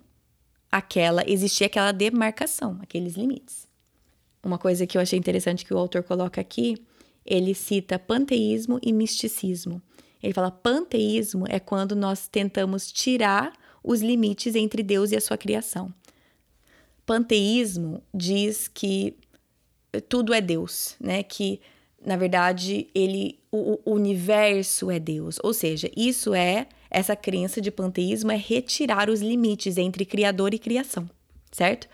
aquela, 0.72 1.30
existia 1.30 1.68
aquela 1.68 1.92
demarcação, 1.92 2.80
aqueles 2.82 3.16
limites. 3.16 3.68
Uma 4.42 4.58
coisa 4.58 4.88
que 4.88 4.98
eu 4.98 5.02
achei 5.02 5.20
interessante 5.20 5.66
que 5.66 5.74
o 5.74 5.78
autor 5.78 6.02
coloca 6.02 6.40
aqui, 6.40 6.82
ele 7.26 7.54
cita 7.54 8.00
panteísmo 8.00 8.80
e 8.82 8.94
misticismo. 8.94 9.82
Ele 10.22 10.34
fala: 10.34 10.52
panteísmo 10.52 11.46
é 11.50 11.60
quando 11.60 11.96
nós 11.96 12.28
tentamos 12.28 12.92
tirar 12.92 13.54
os 13.84 14.02
limites 14.02 14.56
entre 14.56 14.84
Deus 14.84 15.12
e 15.12 15.16
a 15.16 15.22
sua 15.22 15.38
criação. 15.38 15.94
Panteísmo 17.06 18.02
diz 18.14 18.68
que 18.68 19.18
tudo 20.08 20.34
é 20.34 20.40
Deus, 20.40 20.96
né? 21.00 21.24
Que 21.24 21.60
na 22.06 22.16
verdade 22.16 22.88
ele 22.96 23.40
o, 23.52 23.80
o 23.86 23.94
universo 23.94 24.90
é 24.90 25.00
Deus. 25.00 25.38
Ou 25.44 25.54
seja, 25.54 25.92
isso 25.96 26.34
é 26.34 26.68
essa 26.90 27.16
crença 27.16 27.62
de 27.62 27.72
panteísmo 27.72 28.32
é 28.32 28.38
retirar 28.38 29.10
os 29.10 29.22
limites 29.22 29.78
entre 29.78 30.06
criador 30.06 30.54
e 30.54 30.60
criação, 30.60 31.10
certo? 31.52 31.88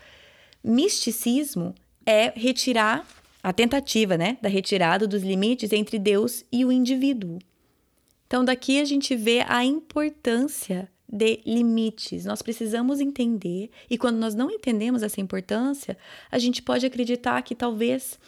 Misticismo 0.62 1.74
é 2.04 2.32
retirar 2.34 3.06
a 3.42 3.52
tentativa, 3.52 4.18
né, 4.18 4.36
da 4.42 4.48
retirada 4.48 5.06
dos 5.06 5.22
limites 5.22 5.72
entre 5.72 5.98
Deus 5.98 6.44
e 6.50 6.64
o 6.64 6.72
indivíduo. 6.72 7.38
Então, 8.28 8.44
daqui 8.44 8.78
a 8.78 8.84
gente 8.84 9.16
vê 9.16 9.42
a 9.48 9.64
importância 9.64 10.88
de 11.08 11.40
limites. 11.46 12.26
Nós 12.26 12.42
precisamos 12.42 13.00
entender, 13.00 13.70
e 13.88 13.96
quando 13.96 14.18
nós 14.18 14.34
não 14.34 14.50
entendemos 14.50 15.02
essa 15.02 15.20
importância, 15.20 15.96
a 16.30 16.38
gente 16.38 16.62
pode 16.62 16.84
acreditar 16.84 17.42
que 17.42 17.54
talvez 17.54 18.18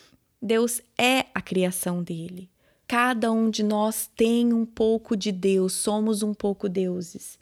Deus 0.41 0.81
é 0.97 1.27
a 1.35 1.43
criação 1.43 2.03
dele. 2.03 2.49
Cada 2.89 3.31
um 3.31 3.51
de 3.51 3.63
nós 3.63 4.11
tem 4.17 4.53
um 4.53 4.65
pouco 4.65 5.15
de 5.15 5.31
Deus, 5.31 5.75
somos 5.75 6.23
um 6.23 6.33
pouco 6.33 6.69
deuses. 6.69 7.39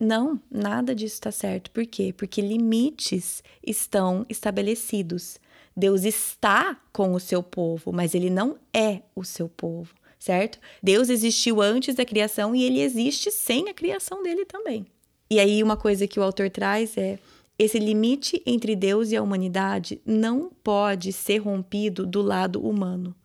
Não, 0.00 0.40
nada 0.50 0.94
disso 0.94 1.14
está 1.14 1.30
certo. 1.30 1.70
Por 1.70 1.86
quê? 1.86 2.12
Porque 2.14 2.40
limites 2.40 3.42
estão 3.64 4.26
estabelecidos. 4.28 5.38
Deus 5.76 6.02
está 6.02 6.76
com 6.92 7.14
o 7.14 7.20
seu 7.20 7.40
povo, 7.40 7.92
mas 7.92 8.14
ele 8.14 8.30
não 8.30 8.58
é 8.74 9.02
o 9.14 9.22
seu 9.22 9.48
povo, 9.48 9.94
certo? 10.28 10.58
Deus 10.82 11.08
existiu 11.08 11.62
antes 11.62 11.94
da 11.94 12.04
criação 12.04 12.54
e 12.54 12.62
ele 12.62 12.82
existe 12.82 13.30
sem 13.30 13.70
a 13.70 13.74
criação 13.74 14.22
dele 14.22 14.44
também. 14.44 14.86
E 15.30 15.40
aí, 15.40 15.62
uma 15.62 15.76
coisa 15.76 16.06
que 16.06 16.20
o 16.20 16.22
autor 16.22 16.50
traz 16.50 16.98
é: 16.98 17.18
esse 17.58 17.78
limite 17.78 18.42
entre 18.44 18.76
Deus 18.76 19.10
e 19.10 19.16
a 19.16 19.22
humanidade 19.22 20.02
não 20.04 20.50
pode 20.62 21.14
ser 21.14 21.38
rompido 21.38 22.04
do 22.04 22.20
lado 22.20 22.60
humano, 22.60 23.16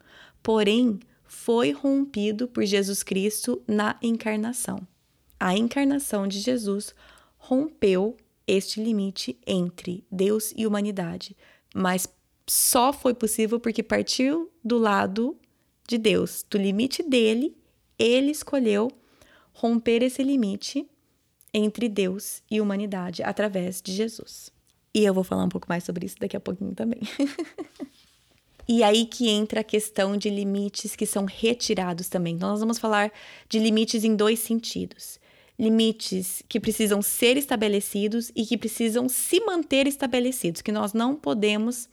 porém, 0.41 0.97
foi 1.25 1.71
rompido 1.71 2.47
por 2.47 2.63
Jesus 2.63 3.03
Cristo 3.03 3.61
na 3.67 3.97
encarnação. 4.01 4.79
A 5.37 5.57
encarnação 5.57 6.25
de 6.25 6.39
Jesus 6.39 6.95
rompeu 7.37 8.15
este 8.47 8.81
limite 8.81 9.37
entre 9.45 10.05
Deus 10.09 10.53
e 10.55 10.65
humanidade, 10.65 11.35
mas 11.75 12.07
só 12.47 12.93
foi 12.93 13.13
possível 13.13 13.59
porque 13.59 13.83
partiu 13.83 14.49
do 14.63 14.77
lado 14.77 15.37
de 15.87 15.97
Deus, 15.97 16.45
do 16.49 16.57
limite 16.57 17.03
dele, 17.03 17.55
ele 17.97 18.31
escolheu 18.31 18.91
romper 19.53 20.01
esse 20.01 20.23
limite 20.23 20.87
entre 21.53 21.87
Deus 21.87 22.41
e 22.49 22.59
humanidade 22.59 23.21
através 23.21 23.81
de 23.81 23.93
Jesus. 23.93 24.51
E 24.93 25.03
eu 25.03 25.13
vou 25.13 25.23
falar 25.23 25.43
um 25.43 25.49
pouco 25.49 25.67
mais 25.67 25.83
sobre 25.83 26.05
isso 26.05 26.17
daqui 26.19 26.37
a 26.37 26.39
pouquinho 26.39 26.73
também. 26.73 27.01
e 28.67 28.83
aí 28.83 29.05
que 29.05 29.27
entra 29.29 29.61
a 29.61 29.63
questão 29.63 30.17
de 30.17 30.29
limites 30.29 30.95
que 30.95 31.05
são 31.05 31.25
retirados 31.25 32.07
também. 32.09 32.35
Então, 32.35 32.49
nós 32.49 32.59
vamos 32.59 32.79
falar 32.79 33.11
de 33.49 33.59
limites 33.59 34.03
em 34.03 34.15
dois 34.15 34.39
sentidos. 34.39 35.19
Limites 35.57 36.43
que 36.47 36.59
precisam 36.59 37.01
ser 37.01 37.37
estabelecidos 37.37 38.31
e 38.35 38.45
que 38.45 38.57
precisam 38.57 39.07
se 39.07 39.39
manter 39.41 39.87
estabelecidos, 39.87 40.61
que 40.61 40.71
nós 40.71 40.93
não 40.93 41.15
podemos 41.15 41.87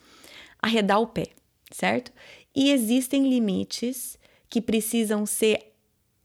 arredar 0.61 1.01
o 1.01 1.07
pé, 1.07 1.29
certo? 1.71 2.13
E 2.55 2.71
existem 2.71 3.29
limites 3.29 4.19
que 4.49 4.61
precisam 4.61 5.25
ser 5.25 5.73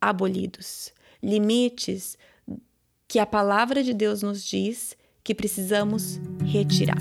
abolidos. 0.01 0.91
Limites 1.21 2.17
que 3.07 3.19
a 3.19 3.25
palavra 3.25 3.83
de 3.83 3.93
Deus 3.93 4.21
nos 4.21 4.43
diz 4.43 4.97
que 5.23 5.35
precisamos 5.35 6.19
retirar. 6.43 6.97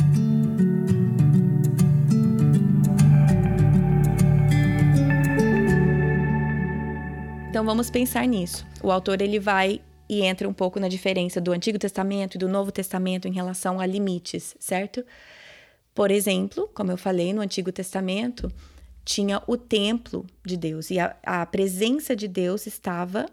Então 7.49 7.65
vamos 7.65 7.89
pensar 7.89 8.27
nisso. 8.27 8.67
O 8.83 8.91
autor 8.91 9.23
ele 9.23 9.39
vai 9.39 9.81
e 10.09 10.23
entra 10.23 10.49
um 10.49 10.53
pouco 10.53 10.79
na 10.79 10.89
diferença 10.89 11.41
do 11.41 11.53
Antigo 11.53 11.79
Testamento 11.79 12.35
e 12.35 12.39
do 12.39 12.49
Novo 12.49 12.71
Testamento 12.71 13.27
em 13.27 13.33
relação 13.33 13.81
a 13.81 13.87
limites, 13.87 14.55
certo? 14.59 15.05
Por 15.95 16.11
exemplo, 16.11 16.69
como 16.75 16.91
eu 16.91 16.97
falei 16.97 17.33
no 17.33 17.41
Antigo 17.41 17.71
Testamento, 17.71 18.53
tinha 19.05 19.43
o 19.47 19.57
templo 19.57 20.27
de 20.45 20.57
Deus 20.57 20.91
e 20.91 20.99
a, 20.99 21.17
a 21.23 21.45
presença 21.45 22.17
de 22.17 22.27
Deus 22.27 22.67
estava 22.67 23.27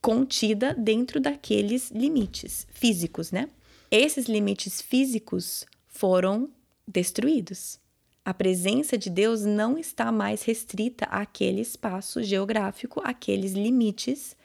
contida 0.00 0.74
dentro 0.74 1.20
daqueles 1.20 1.90
limites 1.90 2.66
físicos, 2.72 3.30
né? 3.30 3.48
Esses 3.90 4.26
limites 4.26 4.80
físicos 4.80 5.66
foram 5.88 6.50
destruídos. 6.86 7.78
A 8.24 8.32
presença 8.32 8.96
de 8.96 9.10
Deus 9.10 9.42
não 9.42 9.76
está 9.76 10.12
mais 10.12 10.42
restrita 10.42 11.04
àquele 11.06 11.60
espaço 11.60 12.22
geográfico, 12.22 13.00
àqueles 13.04 13.52
limites 13.52 14.36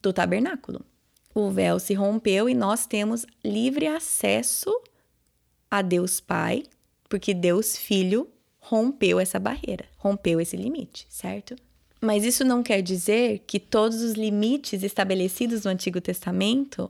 do 0.00 0.12
tabernáculo. 0.12 0.84
O 1.34 1.50
véu 1.50 1.78
se 1.78 1.94
rompeu 1.94 2.48
e 2.48 2.54
nós 2.54 2.86
temos 2.86 3.26
livre 3.44 3.86
acesso 3.86 4.70
a 5.70 5.82
Deus 5.82 6.20
Pai, 6.20 6.64
porque 7.08 7.34
Deus 7.34 7.76
Filho 7.76 8.28
rompeu 8.70 9.18
essa 9.18 9.40
barreira, 9.40 9.84
rompeu 9.98 10.40
esse 10.40 10.56
limite, 10.56 11.04
certo? 11.08 11.56
Mas 12.00 12.24
isso 12.24 12.44
não 12.44 12.62
quer 12.62 12.80
dizer 12.80 13.42
que 13.44 13.58
todos 13.58 14.00
os 14.00 14.12
limites 14.12 14.84
estabelecidos 14.84 15.64
no 15.64 15.72
Antigo 15.72 16.00
Testamento 16.00 16.88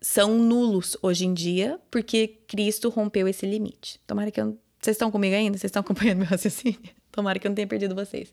são 0.00 0.38
nulos 0.38 0.96
hoje 1.02 1.26
em 1.26 1.34
dia, 1.34 1.78
porque 1.90 2.38
Cristo 2.46 2.88
rompeu 2.88 3.28
esse 3.28 3.44
limite. 3.44 4.00
Tomara 4.06 4.30
que 4.30 4.40
eu. 4.40 4.56
Vocês 4.80 4.94
estão 4.94 5.10
comigo 5.10 5.34
ainda? 5.34 5.58
Vocês 5.58 5.68
estão 5.68 5.80
acompanhando 5.80 6.18
meu 6.18 6.26
raciocínio? 6.28 6.80
Tomara 7.12 7.38
que 7.38 7.46
eu 7.46 7.50
não 7.50 7.56
tenha 7.56 7.68
perdido 7.68 7.94
vocês. 7.94 8.32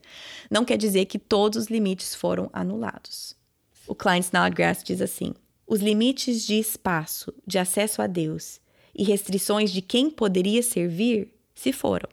Não 0.50 0.64
quer 0.64 0.78
dizer 0.78 1.06
que 1.06 1.20
todos 1.20 1.64
os 1.64 1.68
limites 1.68 2.16
foram 2.16 2.50
anulados. 2.54 3.36
O 3.86 3.94
Klein 3.94 4.22
Snodgrass 4.22 4.82
diz 4.84 5.02
assim: 5.02 5.34
os 5.68 5.82
limites 5.82 6.46
de 6.46 6.58
espaço, 6.58 7.34
de 7.46 7.58
acesso 7.58 8.02
a 8.02 8.08
Deus 8.08 8.62
e 8.96 9.04
restrições 9.04 9.70
de 9.70 9.82
quem 9.82 10.10
poderia 10.10 10.64
servir 10.64 11.28
se 11.54 11.74
foram, 11.74 12.08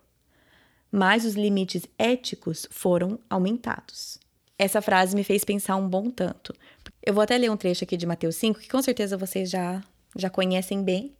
mas 0.92 1.24
os 1.24 1.34
limites 1.34 1.86
éticos 1.98 2.68
foram 2.70 3.18
aumentados. 3.30 4.18
Essa 4.58 4.82
frase 4.82 5.16
me 5.16 5.24
fez 5.24 5.42
pensar 5.42 5.74
um 5.76 5.88
bom 5.88 6.10
tanto. 6.10 6.54
Eu 7.02 7.14
vou 7.14 7.22
até 7.22 7.38
ler 7.38 7.50
um 7.50 7.56
trecho 7.56 7.82
aqui 7.82 7.96
de 7.96 8.06
Mateus 8.06 8.36
5, 8.36 8.60
que 8.60 8.68
com 8.68 8.82
certeza 8.82 9.16
vocês 9.16 9.50
já, 9.50 9.82
já 10.14 10.28
conhecem 10.28 10.84
bem, 10.84 11.14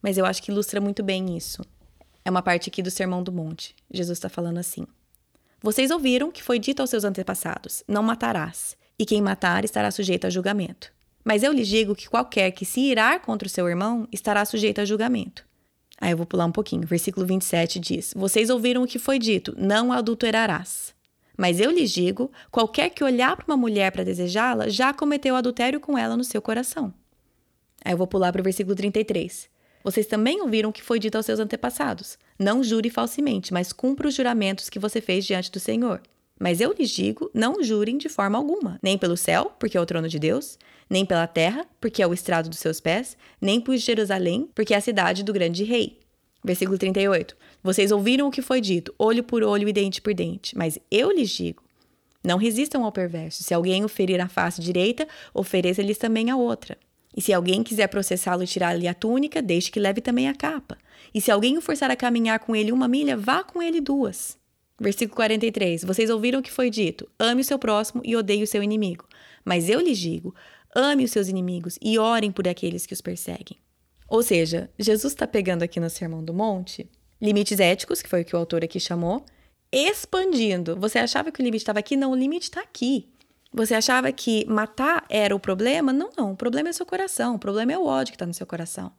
mas 0.00 0.16
eu 0.16 0.24
acho 0.24 0.40
que 0.40 0.52
ilustra 0.52 0.80
muito 0.80 1.02
bem 1.02 1.36
isso. 1.36 1.62
É 2.24 2.30
uma 2.30 2.42
parte 2.42 2.68
aqui 2.68 2.80
do 2.80 2.90
Sermão 2.90 3.22
do 3.22 3.32
Monte. 3.32 3.74
Jesus 3.90 4.18
está 4.18 4.28
falando 4.28 4.58
assim: 4.58 4.86
Vocês 5.60 5.90
ouviram 5.90 6.30
que 6.30 6.42
foi 6.42 6.58
dito 6.58 6.80
aos 6.80 6.90
seus 6.90 7.04
antepassados: 7.04 7.82
Não 7.88 8.02
matarás, 8.02 8.76
e 8.98 9.04
quem 9.04 9.20
matar 9.20 9.64
estará 9.64 9.90
sujeito 9.90 10.26
a 10.26 10.30
julgamento. 10.30 10.92
Mas 11.24 11.42
eu 11.42 11.52
lhes 11.52 11.66
digo 11.66 11.94
que 11.94 12.08
qualquer 12.08 12.52
que 12.52 12.64
se 12.64 12.80
irar 12.80 13.20
contra 13.20 13.46
o 13.46 13.50
seu 13.50 13.68
irmão 13.68 14.06
estará 14.12 14.44
sujeito 14.44 14.80
a 14.80 14.84
julgamento. 14.84 15.47
Aí 16.00 16.12
eu 16.12 16.16
vou 16.16 16.26
pular 16.26 16.46
um 16.46 16.52
pouquinho. 16.52 16.86
Versículo 16.86 17.26
27 17.26 17.80
diz: 17.80 18.14
Vocês 18.16 18.50
ouviram 18.50 18.82
o 18.82 18.86
que 18.86 18.98
foi 18.98 19.18
dito: 19.18 19.54
Não 19.58 19.92
adulterarás. 19.92 20.94
Mas 21.36 21.60
eu 21.60 21.70
lhes 21.70 21.90
digo: 21.90 22.30
qualquer 22.50 22.90
que 22.90 23.04
olhar 23.04 23.36
para 23.36 23.46
uma 23.46 23.56
mulher 23.56 23.92
para 23.92 24.04
desejá-la 24.04 24.68
já 24.68 24.92
cometeu 24.92 25.36
adultério 25.36 25.80
com 25.80 25.96
ela 25.96 26.16
no 26.16 26.24
seu 26.24 26.42
coração. 26.42 26.92
Aí 27.84 27.92
eu 27.92 27.96
vou 27.98 28.06
pular 28.06 28.32
para 28.32 28.40
o 28.40 28.44
versículo 28.44 28.74
33. 28.74 29.48
Vocês 29.84 30.06
também 30.06 30.40
ouviram 30.40 30.70
o 30.70 30.72
que 30.72 30.82
foi 30.82 30.98
dito 30.98 31.16
aos 31.16 31.26
seus 31.26 31.40
antepassados: 31.40 32.18
Não 32.38 32.62
jure 32.62 32.90
falsamente, 32.90 33.52
mas 33.52 33.72
cumpra 33.72 34.08
os 34.08 34.14
juramentos 34.14 34.68
que 34.68 34.78
você 34.78 35.00
fez 35.00 35.24
diante 35.24 35.50
do 35.50 35.60
Senhor. 35.60 36.02
Mas 36.38 36.60
eu 36.60 36.72
lhes 36.72 36.90
digo: 36.90 37.30
não 37.34 37.62
jurem 37.62 37.98
de 37.98 38.08
forma 38.08 38.38
alguma, 38.38 38.78
nem 38.82 38.96
pelo 38.96 39.16
céu, 39.16 39.52
porque 39.58 39.76
é 39.76 39.80
o 39.80 39.86
trono 39.86 40.08
de 40.08 40.18
Deus, 40.18 40.58
nem 40.88 41.04
pela 41.04 41.26
terra, 41.26 41.66
porque 41.80 42.02
é 42.02 42.06
o 42.06 42.14
estrado 42.14 42.48
dos 42.48 42.58
seus 42.58 42.80
pés, 42.80 43.16
nem 43.40 43.60
por 43.60 43.76
Jerusalém, 43.76 44.48
porque 44.54 44.74
é 44.74 44.76
a 44.76 44.80
cidade 44.80 45.22
do 45.22 45.32
grande 45.32 45.64
rei. 45.64 45.98
Versículo 46.44 46.78
38. 46.78 47.36
Vocês 47.62 47.90
ouviram 47.90 48.28
o 48.28 48.30
que 48.30 48.40
foi 48.40 48.60
dito, 48.60 48.94
olho 48.98 49.24
por 49.24 49.42
olho 49.42 49.68
e 49.68 49.72
dente 49.72 50.00
por 50.00 50.14
dente. 50.14 50.56
Mas 50.56 50.78
eu 50.90 51.10
lhes 51.10 51.30
digo: 51.30 51.62
não 52.22 52.38
resistam 52.38 52.84
ao 52.84 52.92
perverso. 52.92 53.42
Se 53.42 53.54
alguém 53.54 53.84
o 53.84 53.88
ferir 53.88 54.20
a 54.20 54.28
face 54.28 54.60
direita, 54.60 55.06
ofereça-lhes 55.34 55.98
também 55.98 56.30
a 56.30 56.36
outra. 56.36 56.76
E 57.16 57.20
se 57.20 57.32
alguém 57.32 57.62
quiser 57.62 57.88
processá-lo 57.88 58.44
e 58.44 58.46
tirar-lhe 58.46 58.86
a 58.86 58.94
túnica, 58.94 59.42
deixe 59.42 59.70
que 59.70 59.80
leve 59.80 60.00
também 60.00 60.28
a 60.28 60.34
capa. 60.34 60.78
E 61.12 61.20
se 61.20 61.30
alguém 61.30 61.56
o 61.58 61.60
forçar 61.60 61.90
a 61.90 61.96
caminhar 61.96 62.38
com 62.38 62.54
ele 62.54 62.70
uma 62.70 62.86
milha, 62.86 63.16
vá 63.16 63.42
com 63.42 63.62
ele 63.62 63.80
duas. 63.80 64.38
Versículo 64.80 65.16
43. 65.16 65.84
Vocês 65.84 66.10
ouviram 66.10 66.40
o 66.40 66.42
que 66.42 66.50
foi 66.50 66.70
dito: 66.70 67.08
ame 67.18 67.40
o 67.40 67.44
seu 67.44 67.58
próximo 67.58 68.00
e 68.04 68.16
odeie 68.16 68.42
o 68.42 68.46
seu 68.46 68.62
inimigo. 68.62 69.06
Mas 69.44 69.68
eu 69.68 69.80
lhes 69.80 69.98
digo: 69.98 70.34
ame 70.74 71.04
os 71.04 71.10
seus 71.10 71.28
inimigos 71.28 71.78
e 71.82 71.98
orem 71.98 72.30
por 72.30 72.46
aqueles 72.46 72.86
que 72.86 72.94
os 72.94 73.00
perseguem. 73.00 73.58
Ou 74.08 74.22
seja, 74.22 74.70
Jesus 74.78 75.12
está 75.12 75.26
pegando 75.26 75.62
aqui 75.62 75.78
no 75.78 75.90
Sermão 75.90 76.24
do 76.24 76.32
Monte 76.32 76.88
limites 77.20 77.58
éticos, 77.58 78.00
que 78.00 78.08
foi 78.08 78.22
o 78.22 78.24
que 78.24 78.34
o 78.34 78.38
autor 78.38 78.64
aqui 78.64 78.78
chamou, 78.78 79.24
expandindo. 79.72 80.76
Você 80.76 80.98
achava 80.98 81.30
que 81.30 81.40
o 81.40 81.44
limite 81.44 81.62
estava 81.62 81.78
aqui? 81.80 81.96
Não, 81.96 82.12
o 82.12 82.16
limite 82.16 82.44
está 82.44 82.60
aqui. 82.60 83.08
Você 83.52 83.74
achava 83.74 84.12
que 84.12 84.44
matar 84.46 85.04
era 85.08 85.34
o 85.34 85.40
problema? 85.40 85.92
Não, 85.92 86.10
não. 86.16 86.32
O 86.32 86.36
problema 86.36 86.68
é 86.68 86.72
seu 86.72 86.86
coração. 86.86 87.34
O 87.34 87.38
problema 87.38 87.72
é 87.72 87.78
o 87.78 87.86
ódio 87.86 88.12
que 88.12 88.16
está 88.16 88.26
no 88.26 88.34
seu 88.34 88.46
coração. 88.46 88.92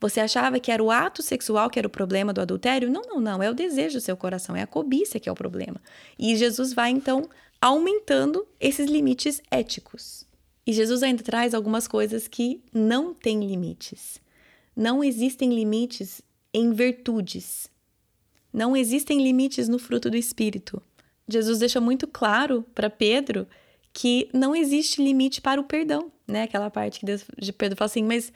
Você 0.00 0.18
achava 0.18 0.58
que 0.58 0.72
era 0.72 0.82
o 0.82 0.90
ato 0.90 1.22
sexual 1.22 1.68
que 1.68 1.78
era 1.78 1.86
o 1.86 1.90
problema 1.90 2.32
do 2.32 2.40
adultério? 2.40 2.90
Não, 2.90 3.02
não, 3.02 3.20
não. 3.20 3.42
É 3.42 3.50
o 3.50 3.54
desejo 3.54 3.98
do 3.98 4.00
seu 4.00 4.16
coração, 4.16 4.56
é 4.56 4.62
a 4.62 4.66
cobiça 4.66 5.20
que 5.20 5.28
é 5.28 5.32
o 5.32 5.34
problema. 5.34 5.80
E 6.18 6.34
Jesus 6.36 6.72
vai, 6.72 6.90
então, 6.90 7.28
aumentando 7.60 8.46
esses 8.58 8.88
limites 8.90 9.42
éticos. 9.50 10.26
E 10.66 10.72
Jesus 10.72 11.02
ainda 11.02 11.22
traz 11.22 11.52
algumas 11.52 11.86
coisas 11.86 12.26
que 12.26 12.62
não 12.72 13.12
têm 13.12 13.46
limites. 13.46 14.18
Não 14.74 15.04
existem 15.04 15.52
limites 15.52 16.22
em 16.54 16.72
virtudes. 16.72 17.70
Não 18.52 18.76
existem 18.76 19.22
limites 19.22 19.68
no 19.68 19.78
fruto 19.78 20.10
do 20.10 20.16
Espírito. 20.16 20.82
Jesus 21.28 21.58
deixa 21.58 21.80
muito 21.80 22.06
claro 22.06 22.64
para 22.74 22.88
Pedro 22.88 23.46
que 23.92 24.28
não 24.32 24.54
existe 24.54 25.02
limite 25.02 25.40
para 25.40 25.60
o 25.60 25.64
perdão, 25.64 26.10
né? 26.26 26.44
Aquela 26.44 26.70
parte 26.70 27.00
que 27.00 27.06
Deus, 27.06 27.24
de 27.38 27.52
Pedro 27.52 27.76
fala 27.76 27.86
assim, 27.86 28.04
mas 28.04 28.32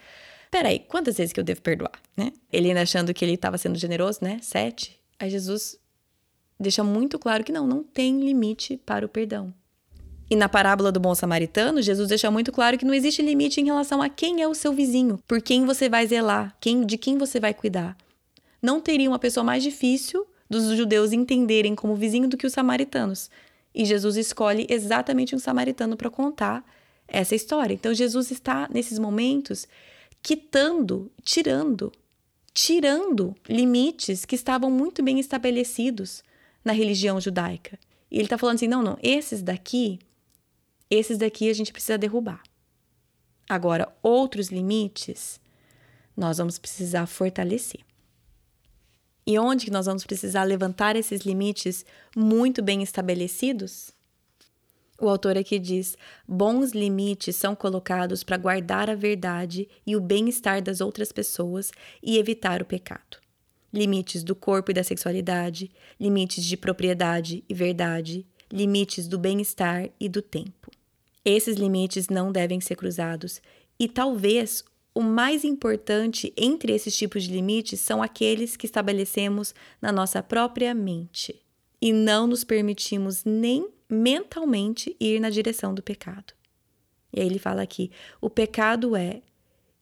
peraí, 0.55 0.79
quantas 0.79 1.17
vezes 1.17 1.33
que 1.33 1.41
eu 1.41 1.43
devo 1.43 1.61
perdoar, 1.61 2.01
né? 2.17 2.33
Ele 2.53 2.69
ainda 2.69 2.83
achando 2.83 3.13
que 3.13 3.25
ele 3.25 3.35
estava 3.35 3.59
sendo 3.59 3.77
generoso, 3.77 4.21
né? 4.23 4.39
Sete. 4.41 4.97
Aí 5.19 5.29
Jesus 5.29 5.77
deixa 6.61 6.85
muito 6.85 7.19
claro 7.19 7.43
que 7.43 7.51
não, 7.51 7.67
não 7.67 7.83
tem 7.83 8.21
limite 8.21 8.77
para 8.77 9.05
o 9.05 9.09
perdão. 9.09 9.53
E 10.31 10.37
na 10.37 10.49
parábola 10.49 10.93
do 10.93 11.01
bom 11.01 11.13
samaritano, 11.13 11.83
Jesus 11.83 12.09
deixa 12.09 12.31
muito 12.31 12.53
claro 12.53 12.79
que 12.79 12.85
não 12.85 12.95
existe 12.95 13.21
limite 13.21 13.61
em 13.61 13.65
relação 13.65 14.01
a 14.01 14.09
quem 14.09 14.43
é 14.43 14.49
o 14.49 14.55
seu 14.55 14.73
vizinho, 14.73 15.19
por 15.27 15.43
quem 15.43 15.67
você 15.67 15.89
vai 15.89 16.07
zelar, 16.07 16.57
quem, 16.61 16.87
de 16.87 16.97
quem 16.97 17.19
você 17.19 17.41
vai 17.41 17.53
cuidar. 17.53 17.97
Não 18.63 18.81
teria 18.81 19.11
uma 19.11 19.19
pessoa 19.19 19.43
mais 19.43 19.61
difícil 19.61 20.25
dos 20.49 20.77
judeus 20.77 21.13
entenderem 21.13 21.75
como 21.75 21.97
vizinho 21.97 22.29
do 22.29 22.37
que 22.37 22.47
os 22.47 22.53
samaritanos. 22.53 23.29
E 23.75 23.85
Jesus 23.85 24.17
escolhe 24.17 24.69
exatamente 24.71 25.35
um 25.35 25.39
samaritano 25.41 25.97
para 25.97 26.09
contar 26.09 26.65
essa 27.09 27.35
história. 27.35 27.75
Então 27.75 27.93
Jesus 27.93 28.31
está 28.31 28.69
nesses 28.73 29.01
momentos 29.01 29.67
quitando, 30.25 31.13
tirando, 31.23 31.93
tirando 32.55 33.37
limites 33.47 34.25
que 34.25 34.35
estavam 34.35 34.71
muito 34.71 35.03
bem 35.03 35.21
estabelecidos 35.21 36.25
na 36.65 36.73
religião 36.73 37.21
judaica. 37.21 37.79
E 38.11 38.17
ele 38.17 38.25
está 38.25 38.39
falando 38.39 38.55
assim: 38.55 38.67
não, 38.67 38.83
não, 38.83 38.99
esses 39.03 39.43
daqui, 39.43 39.99
esses 40.91 41.19
daqui 41.19 41.51
a 41.51 41.53
gente 41.53 41.71
precisa 41.71 41.99
derrubar. 41.99 42.43
Agora, 43.47 43.95
outros 44.03 44.49
limites, 44.49 45.39
nós 46.17 46.39
vamos 46.39 46.59
precisar 46.59 47.05
fortalecer. 47.07 47.83
E 49.27 49.39
onde 49.39 49.67
que 49.67 49.71
nós 49.71 49.85
vamos 49.85 50.07
precisar 50.07 50.45
levantar 50.45 50.97
esses 50.97 51.21
limites 51.21 51.85
muito 52.17 52.63
bem 52.63 52.83
estabelecidos? 52.83 53.91
O 55.01 55.09
autor 55.09 55.37
aqui 55.37 55.59
diz: 55.59 55.97
bons 56.27 56.73
limites 56.73 57.37
são 57.37 57.55
colocados 57.55 58.23
para 58.23 58.37
guardar 58.37 58.89
a 58.89 58.95
verdade 58.95 59.69
e 59.87 59.97
o 59.97 60.01
bem-estar 60.01 60.63
das 60.63 60.81
outras 60.81 61.11
pessoas 61.11 61.73
e 62.03 62.19
evitar 62.19 62.63
o 62.63 62.65
pecado. 62.65 63.19
Limites 63.73 64.23
do 64.23 64.37
corpo 64.37 64.71
e 64.71 64.75
da 64.75 64.85
sexualidade, 64.85 65.71
limites 65.99 66.45
de 66.45 66.57
propriedade 66.57 67.43
e 67.49 67.55
verdade, 67.55 68.25
limites 68.53 69.09
do 69.09 69.19
bem-estar 69.19 69.91
e 69.99 70.09
do 70.09 70.23
tempo. 70.23 70.71
Esses 71.25 71.57
limites 71.57 72.09
não 72.09 72.31
devem 72.31 72.61
ser 72.61 72.77
cruzados 72.77 73.43
e 73.79 73.89
talvez 73.89 74.63
o 74.95 75.03
mais 75.03 75.43
importante 75.43 76.33
entre 76.37 76.73
esses 76.73 76.97
tipos 76.97 77.25
de 77.25 77.33
limites 77.33 77.81
são 77.81 78.01
aqueles 78.01 78.57
que 78.57 78.67
estabelecemos 78.67 79.53
na 79.83 79.91
nossa 79.91 80.23
própria 80.23 80.73
mente 80.73 81.43
e 81.83 81.93
não 81.93 82.29
nos 82.29 82.45
permitimos 82.45 83.25
nem 83.25 83.69
mentalmente 83.89 84.97
ir 84.99 85.21
na 85.21 85.31
direção 85.31 85.75
do 85.75 85.83
pecado. 85.83 86.33
E 87.13 87.21
aí 87.21 87.27
ele 87.27 87.39
fala 87.39 87.63
aqui: 87.63 87.91
o 88.21 88.29
pecado 88.29 88.97
é, 88.97 89.23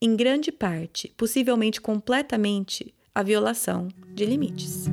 em 0.01 0.17
grande 0.17 0.53
parte, 0.53 1.13
possivelmente 1.17 1.81
completamente, 1.81 2.95
a 3.15 3.23
violação 3.23 3.89
de 4.15 4.25
limites. 4.25 4.87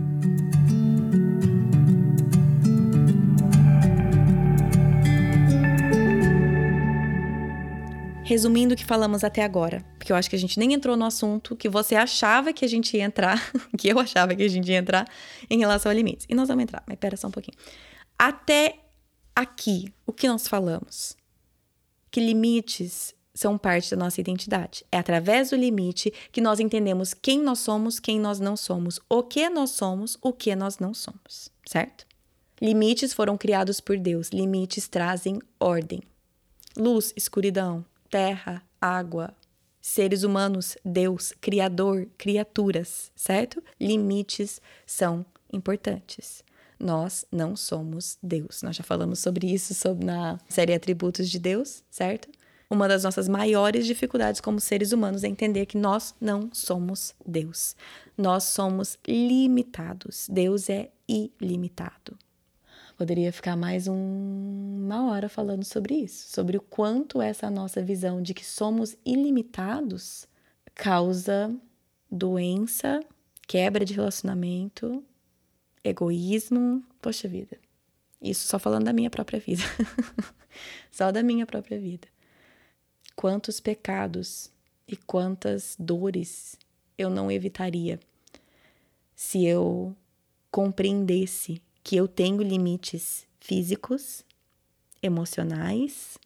Resumindo 8.24 8.76
o 8.76 8.78
que 8.78 8.86
falamos 8.86 9.24
até 9.24 9.43
agora, 9.43 9.84
porque 9.98 10.12
eu 10.12 10.15
acho 10.15 10.30
que 10.30 10.36
a 10.36 10.39
gente 10.39 10.60
nem 10.60 10.74
entrou 10.74 10.95
no 10.95 11.04
assunto 11.04 11.56
que 11.56 11.67
você 11.67 11.95
achava 11.95 12.54
que 12.54 12.63
a 12.63 12.67
gente 12.67 12.95
ia 12.95 13.04
entrar, 13.04 13.52
que 13.76 13.88
eu 13.88 13.98
achava 13.98 14.36
que 14.36 14.43
a 14.43 14.48
gente 14.48 14.69
ia 14.69 14.78
entrar 14.78 15.08
em 15.50 15.58
relação 15.58 15.91
a 15.91 15.95
limites. 15.95 16.28
E 16.30 16.36
nós 16.36 16.48
vamos 16.48 16.62
entrar, 16.62 16.84
mas 16.86 16.95
pera 17.00 17.17
só 17.17 17.28
um 17.28 17.32
pouquinho. 17.32 17.58
Até 18.15 18.76
aqui, 19.39 19.93
o 20.06 20.12
que 20.12 20.28
nós 20.28 20.49
falamos? 20.49 21.15
Que 22.12 22.19
limites 22.19 23.15
são 23.34 23.58
parte 23.58 23.91
da 23.91 23.97
nossa 23.97 24.19
identidade. 24.19 24.86
É 24.91 24.97
através 24.97 25.52
do 25.52 25.56
limite 25.56 26.12
que 26.30 26.41
nós 26.41 26.60
entendemos 26.60 27.13
quem 27.13 27.41
nós 27.41 27.60
somos, 27.60 27.99
quem 27.99 28.19
nós 28.19 28.41
não 28.41 28.58
somos, 28.58 28.99
o 29.08 29.23
que 29.23 29.49
nós 29.49 29.69
somos, 29.71 30.17
o 30.21 30.34
que 30.34 30.54
nós 30.58 30.78
não 30.80 30.93
somos, 30.93 31.49
certo? 31.65 32.06
Limites 32.62 33.13
foram 33.13 33.38
criados 33.38 33.80
por 33.80 33.97
Deus, 33.97 34.28
limites 34.30 34.89
trazem 34.89 35.39
ordem. 35.58 36.02
Luz, 36.75 37.13
escuridão, 37.15 37.86
terra, 38.10 38.62
água, 38.82 39.34
seres 39.80 40.23
humanos, 40.23 40.78
Deus, 40.84 41.34
Criador, 41.39 42.10
criaturas, 42.17 43.10
certo? 43.15 43.63
Limites 43.80 44.60
são 44.86 45.25
importantes. 45.54 46.43
Nós 46.80 47.26
não 47.32 47.56
somos 47.56 48.18
Deus. 48.24 48.62
Nós 48.62 48.76
já 48.76 48.84
falamos 48.84 49.20
sobre 49.20 49.52
isso 49.54 49.74
sobre 49.74 50.06
na 50.06 50.39
série 50.48 50.74
Atributos 50.74 51.30
de 51.30 51.38
Deus, 51.38 51.84
certo? 51.89 52.30
Uma 52.70 52.88
das 52.88 53.04
nossas 53.04 53.28
maiores 53.28 53.86
dificuldades 53.86 54.39
como 54.39 54.60
seres 54.60 54.92
humanos 54.92 55.24
é 55.24 55.28
entender 55.28 55.65
que 55.65 55.78
nós 55.78 56.13
não 56.22 56.50
somos 56.54 57.15
Deus. 57.26 57.76
Nós 58.15 58.44
somos 58.44 58.98
limitados. 59.08 60.28
Deus 60.30 60.70
é 60.70 60.92
ilimitado. 61.08 62.15
Poderia 62.96 63.34
ficar 63.34 63.56
mais 63.56 63.88
um, 63.88 64.84
uma 64.86 65.10
hora 65.10 65.28
falando 65.28 65.63
sobre 65.63 65.96
isso, 65.96 66.32
sobre 66.32 66.58
o 66.58 66.62
quanto 66.62 67.22
essa 67.22 67.50
nossa 67.50 67.82
visão 67.82 68.22
de 68.22 68.34
que 68.34 68.46
somos 68.46 68.96
ilimitados 69.06 70.28
causa 70.76 71.54
doença, 72.12 73.00
quebra 73.48 73.84
de 73.84 73.94
relacionamento, 73.94 75.04
egoísmo. 75.84 76.84
Poxa 77.02 77.28
vida. 77.28 77.58
Isso 78.22 78.48
só 78.48 78.60
falando 78.60 78.86
da 78.86 78.94
minha 78.94 79.10
própria 79.10 79.39
vida. 79.39 79.63
só 80.92 81.12
da 81.12 81.24
minha 81.24 81.46
própria 81.46 81.80
vida. 81.80 82.08
Quantos 83.15 83.60
pecados 83.60 84.52
e 84.88 84.96
quantas 84.96 85.76
dores 85.78 86.58
eu 86.98 87.10
não 87.10 87.32
evitaria 87.32 88.00
se 89.15 89.46
eu 89.46 89.96
compreendesse 90.50 91.62
que 91.84 91.96
eu 91.96 92.08
tenho 92.08 92.42
limites 92.42 93.28
físicos, 93.39 94.24
emocionais, 95.02 96.18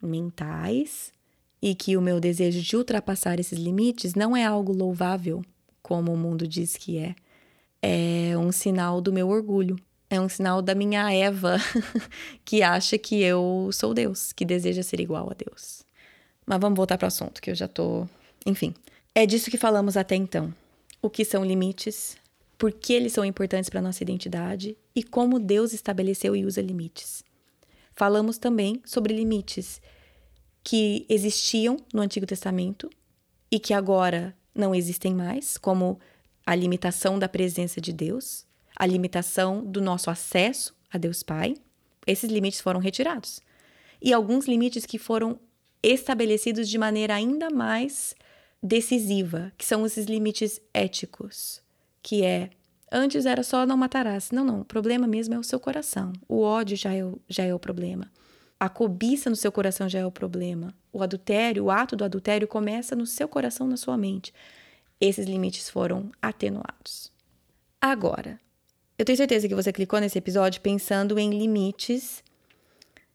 mentais 0.00 1.12
e 1.60 1.74
que 1.74 1.96
o 1.96 2.02
meu 2.02 2.18
desejo 2.18 2.60
de 2.60 2.76
ultrapassar 2.76 3.38
esses 3.38 3.58
limites 3.58 4.14
não 4.14 4.36
é 4.36 4.44
algo 4.44 4.72
louvável, 4.72 5.44
como 5.80 6.12
o 6.12 6.16
mundo 6.16 6.46
diz 6.46 6.76
que 6.76 6.98
é. 6.98 7.14
É 7.82 8.38
um 8.38 8.52
sinal 8.52 9.00
do 9.00 9.12
meu 9.12 9.28
orgulho. 9.28 9.76
É 10.08 10.20
um 10.20 10.28
sinal 10.28 10.62
da 10.62 10.74
minha 10.74 11.12
Eva 11.12 11.56
que 12.44 12.62
acha 12.62 12.96
que 12.96 13.20
eu 13.20 13.70
sou 13.72 13.92
Deus, 13.92 14.32
que 14.32 14.44
deseja 14.44 14.82
ser 14.82 15.00
igual 15.00 15.28
a 15.30 15.34
Deus. 15.34 15.84
Mas 16.46 16.60
vamos 16.60 16.76
voltar 16.76 16.96
para 16.96 17.06
o 17.06 17.08
assunto, 17.08 17.40
que 17.40 17.50
eu 17.50 17.54
já 17.54 17.66
tô. 17.66 18.06
Enfim. 18.46 18.74
É 19.14 19.26
disso 19.26 19.50
que 19.50 19.58
falamos 19.58 19.96
até 19.96 20.14
então. 20.14 20.54
O 21.00 21.10
que 21.10 21.24
são 21.24 21.44
limites, 21.44 22.16
por 22.56 22.72
que 22.72 22.92
eles 22.92 23.12
são 23.12 23.24
importantes 23.24 23.68
para 23.68 23.82
nossa 23.82 24.02
identidade 24.02 24.76
e 24.94 25.02
como 25.02 25.40
Deus 25.40 25.72
estabeleceu 25.72 26.36
e 26.36 26.44
usa 26.44 26.62
limites. 26.62 27.24
Falamos 27.94 28.38
também 28.38 28.80
sobre 28.84 29.14
limites 29.14 29.80
que 30.62 31.04
existiam 31.08 31.76
no 31.92 32.00
Antigo 32.00 32.26
Testamento 32.26 32.88
e 33.50 33.58
que 33.58 33.74
agora 33.74 34.34
não 34.54 34.74
existem 34.74 35.14
mais, 35.14 35.56
como 35.58 35.98
a 36.46 36.54
limitação 36.54 37.18
da 37.18 37.28
presença 37.28 37.80
de 37.80 37.92
Deus, 37.92 38.46
a 38.76 38.86
limitação 38.86 39.64
do 39.64 39.80
nosso 39.80 40.10
acesso 40.10 40.74
a 40.90 40.98
Deus 40.98 41.22
Pai. 41.22 41.54
Esses 42.06 42.30
limites 42.30 42.60
foram 42.60 42.80
retirados. 42.80 43.40
E 44.00 44.12
alguns 44.12 44.46
limites 44.46 44.84
que 44.84 44.98
foram 44.98 45.38
estabelecidos 45.82 46.68
de 46.68 46.78
maneira 46.78 47.14
ainda 47.14 47.50
mais 47.50 48.14
decisiva, 48.62 49.52
que 49.56 49.64
são 49.64 49.84
esses 49.86 50.06
limites 50.06 50.60
éticos 50.72 51.62
que 52.02 52.24
é 52.24 52.50
antes 52.90 53.24
era 53.24 53.42
só 53.42 53.64
não 53.64 53.76
matarás. 53.76 54.30
Não, 54.30 54.44
não, 54.44 54.60
o 54.60 54.64
problema 54.64 55.06
mesmo 55.06 55.34
é 55.34 55.38
o 55.38 55.44
seu 55.44 55.60
coração. 55.60 56.12
O 56.28 56.40
ódio 56.40 56.76
já 56.76 56.92
é 56.92 57.04
o, 57.04 57.20
já 57.28 57.44
é 57.44 57.54
o 57.54 57.58
problema. 57.58 58.10
A 58.58 58.68
cobiça 58.68 59.30
no 59.30 59.36
seu 59.36 59.50
coração 59.52 59.88
já 59.88 60.00
é 60.00 60.06
o 60.06 60.10
problema. 60.10 60.74
O 60.92 61.02
adultério, 61.02 61.64
o 61.64 61.70
ato 61.70 61.96
do 61.96 62.04
adultério 62.04 62.46
começa 62.46 62.94
no 62.94 63.06
seu 63.06 63.28
coração, 63.28 63.66
na 63.66 63.76
sua 63.76 63.96
mente. 63.96 64.34
Esses 65.02 65.26
limites 65.26 65.68
foram 65.68 66.12
atenuados. 66.22 67.10
Agora, 67.80 68.38
eu 68.96 69.04
tenho 69.04 69.16
certeza 69.16 69.48
que 69.48 69.54
você 69.54 69.72
clicou 69.72 69.98
nesse 69.98 70.16
episódio 70.16 70.60
pensando 70.60 71.18
em 71.18 71.28
limites 71.36 72.22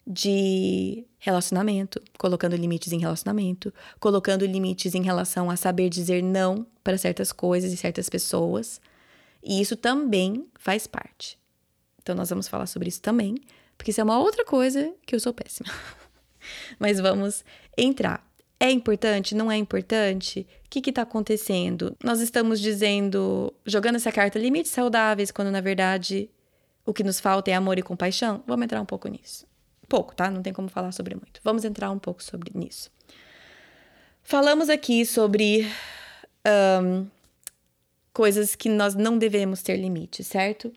de 0.06 1.06
relacionamento, 1.18 2.02
colocando 2.18 2.58
limites 2.58 2.92
em 2.92 3.00
relacionamento, 3.00 3.74
colocando 4.02 4.46
limites 4.46 4.96
em 4.96 5.02
relação 5.02 5.50
a 5.50 5.56
saber 5.56 5.88
dizer 5.88 6.22
não 6.22 6.68
para 6.84 6.98
certas 6.98 7.32
coisas 7.32 7.72
e 7.72 7.78
certas 7.78 8.10
pessoas. 8.10 8.82
E 9.42 9.62
isso 9.62 9.78
também 9.78 10.46
faz 10.60 10.88
parte. 10.88 11.40
Então, 12.02 12.14
nós 12.14 12.30
vamos 12.30 12.50
falar 12.50 12.66
sobre 12.66 12.90
isso 12.90 13.02
também, 13.02 13.36
porque 13.78 13.92
isso 13.92 14.02
é 14.02 14.04
uma 14.04 14.20
outra 14.20 14.44
coisa 14.44 14.94
que 15.06 15.16
eu 15.16 15.22
sou 15.22 15.34
péssima. 15.34 15.72
Mas 16.78 17.00
vamos 17.00 17.46
entrar. 17.78 18.27
É 18.60 18.72
importante? 18.72 19.36
Não 19.36 19.52
é 19.52 19.58
importante? 19.58 20.48
O 20.66 20.70
que 20.70 20.90
está 20.90 21.04
acontecendo? 21.04 21.96
Nós 22.04 22.20
estamos 22.20 22.60
dizendo, 22.60 23.54
jogando 23.66 23.98
essa 23.98 24.12
carta 24.12 24.40
limites 24.40 24.72
saudáveis, 24.72 25.32
quando 25.32 25.52
na 25.52 25.62
verdade 25.62 26.30
o 26.86 26.94
que 26.94 27.04
nos 27.04 27.20
falta 27.20 27.52
é 27.52 27.54
amor 27.54 27.78
e 27.78 27.84
compaixão? 27.84 28.44
Vamos 28.48 28.64
entrar 28.64 28.82
um 28.82 28.86
pouco 28.86 29.08
nisso. 29.08 29.46
Pouco, 29.88 30.16
tá? 30.16 30.32
Não 30.32 30.42
tem 30.42 30.54
como 30.54 30.70
falar 30.70 30.92
sobre 30.92 31.16
muito. 31.16 31.40
Vamos 31.44 31.64
entrar 31.64 31.92
um 31.92 32.00
pouco 32.00 32.24
sobre 32.24 32.52
nisso. 32.54 32.90
Falamos 34.24 34.70
aqui 34.70 35.06
sobre 35.06 35.66
um, 36.82 37.08
coisas 38.12 38.56
que 38.56 38.68
nós 38.68 38.96
não 38.96 39.18
devemos 39.18 39.62
ter 39.62 39.78
limite, 39.78 40.24
certo? 40.24 40.74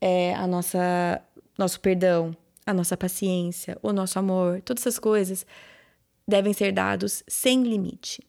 É 0.00 0.34
a 0.34 0.46
nossa 0.46 1.20
nosso 1.58 1.80
perdão, 1.80 2.36
a 2.66 2.72
nossa 2.72 2.96
paciência, 2.96 3.78
o 3.82 3.92
nosso 3.92 4.18
amor, 4.18 4.60
todas 4.62 4.82
essas 4.82 4.98
coisas 4.98 5.46
devem 6.26 6.52
ser 6.52 6.72
dados 6.72 7.22
sem 7.26 7.62
limite. 7.62 8.22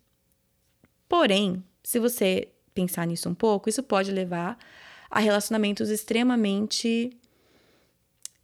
Porém, 1.08 1.64
se 1.84 2.00
você 2.00 2.50
pensar 2.74 3.08
nisso 3.08 3.30
um 3.30 3.36
pouco, 3.36 3.70
isso 3.70 3.82
pode 3.82 4.12
levar 4.12 4.58
a 5.10 5.20
relacionamentos 5.20 5.90
extremamente 5.90 7.16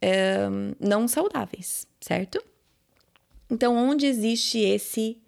é, 0.00 0.48
não 0.80 1.06
saudáveis, 1.06 1.86
certo? 2.00 2.42
Então, 3.50 3.76
onde 3.76 4.06
existe 4.06 4.58
esse 4.58 5.20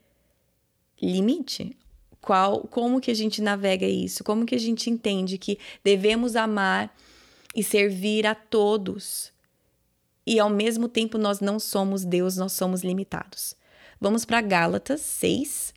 limite? 1.01 1.77
Qual, 2.21 2.61
como 2.69 3.01
que 3.01 3.11
a 3.11 3.15
gente 3.15 3.43
navega 3.43 3.87
isso? 3.87 4.25
Como 4.25 4.47
que 4.47 4.55
a 4.55 4.59
gente 4.59 4.89
entende 4.89 5.37
que 5.37 5.59
devemos 5.83 6.35
amar 6.35 6.97
e 7.55 7.63
servir 7.63 8.27
a 8.27 8.35
todos 8.35 9.31
e 10.27 10.41
ao 10.41 10.49
mesmo 10.49 10.89
tempo 10.89 11.19
nós 11.19 11.41
não 11.41 11.61
somos 11.61 12.03
Deus, 12.03 12.37
nós 12.39 12.53
somos 12.53 12.83
limitados? 12.83 13.55
Vamos 14.00 14.24
para 14.24 14.40
Gálatas 14.40 15.00
6. 15.00 15.72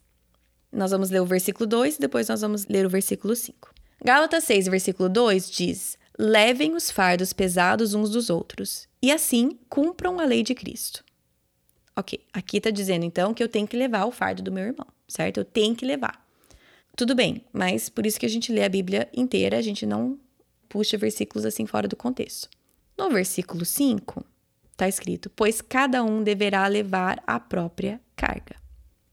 Nós 0.71 0.91
vamos 0.91 1.09
ler 1.09 1.21
o 1.21 1.25
versículo 1.25 1.65
2 1.65 1.95
e 1.95 1.99
depois 1.99 2.27
nós 2.27 2.41
vamos 2.41 2.65
ler 2.65 2.85
o 2.85 2.89
versículo 2.89 3.35
5. 3.35 3.73
Gálatas 4.03 4.43
6, 4.43 4.67
versículo 4.67 5.09
2 5.09 5.49
diz: 5.49 5.97
Levem 6.17 6.75
os 6.75 6.91
fardos 6.91 7.33
pesados 7.33 7.93
uns 7.93 8.09
dos 8.09 8.29
outros, 8.29 8.87
e 9.01 9.11
assim 9.11 9.57
cumpram 9.69 10.19
a 10.19 10.25
lei 10.25 10.43
de 10.43 10.53
Cristo. 10.53 11.03
Ok, 11.95 12.19
aqui 12.31 12.57
está 12.57 12.69
dizendo 12.69 13.05
então 13.05 13.33
que 13.33 13.41
eu 13.41 13.49
tenho 13.49 13.67
que 13.67 13.75
levar 13.75 14.05
o 14.05 14.11
fardo 14.11 14.43
do 14.43 14.51
meu 14.51 14.63
irmão, 14.63 14.87
certo? 15.07 15.37
Eu 15.37 15.45
tenho 15.45 15.75
que 15.75 15.85
levar. 15.85 16.23
Tudo 16.95 17.15
bem, 17.15 17.43
mas 17.51 17.89
por 17.89 18.05
isso 18.05 18.19
que 18.19 18.25
a 18.25 18.29
gente 18.29 18.51
lê 18.51 18.63
a 18.63 18.69
Bíblia 18.69 19.09
inteira, 19.13 19.57
a 19.57 19.61
gente 19.61 19.85
não 19.85 20.19
puxa 20.69 20.97
versículos 20.97 21.45
assim 21.45 21.65
fora 21.65 21.87
do 21.87 21.95
contexto. 21.95 22.49
No 22.97 23.09
versículo 23.09 23.65
5, 23.65 24.23
está 24.71 24.87
escrito: 24.87 25.29
Pois 25.29 25.61
cada 25.61 26.03
um 26.03 26.23
deverá 26.23 26.67
levar 26.67 27.21
a 27.25 27.39
própria 27.39 27.99
carga. 28.17 28.55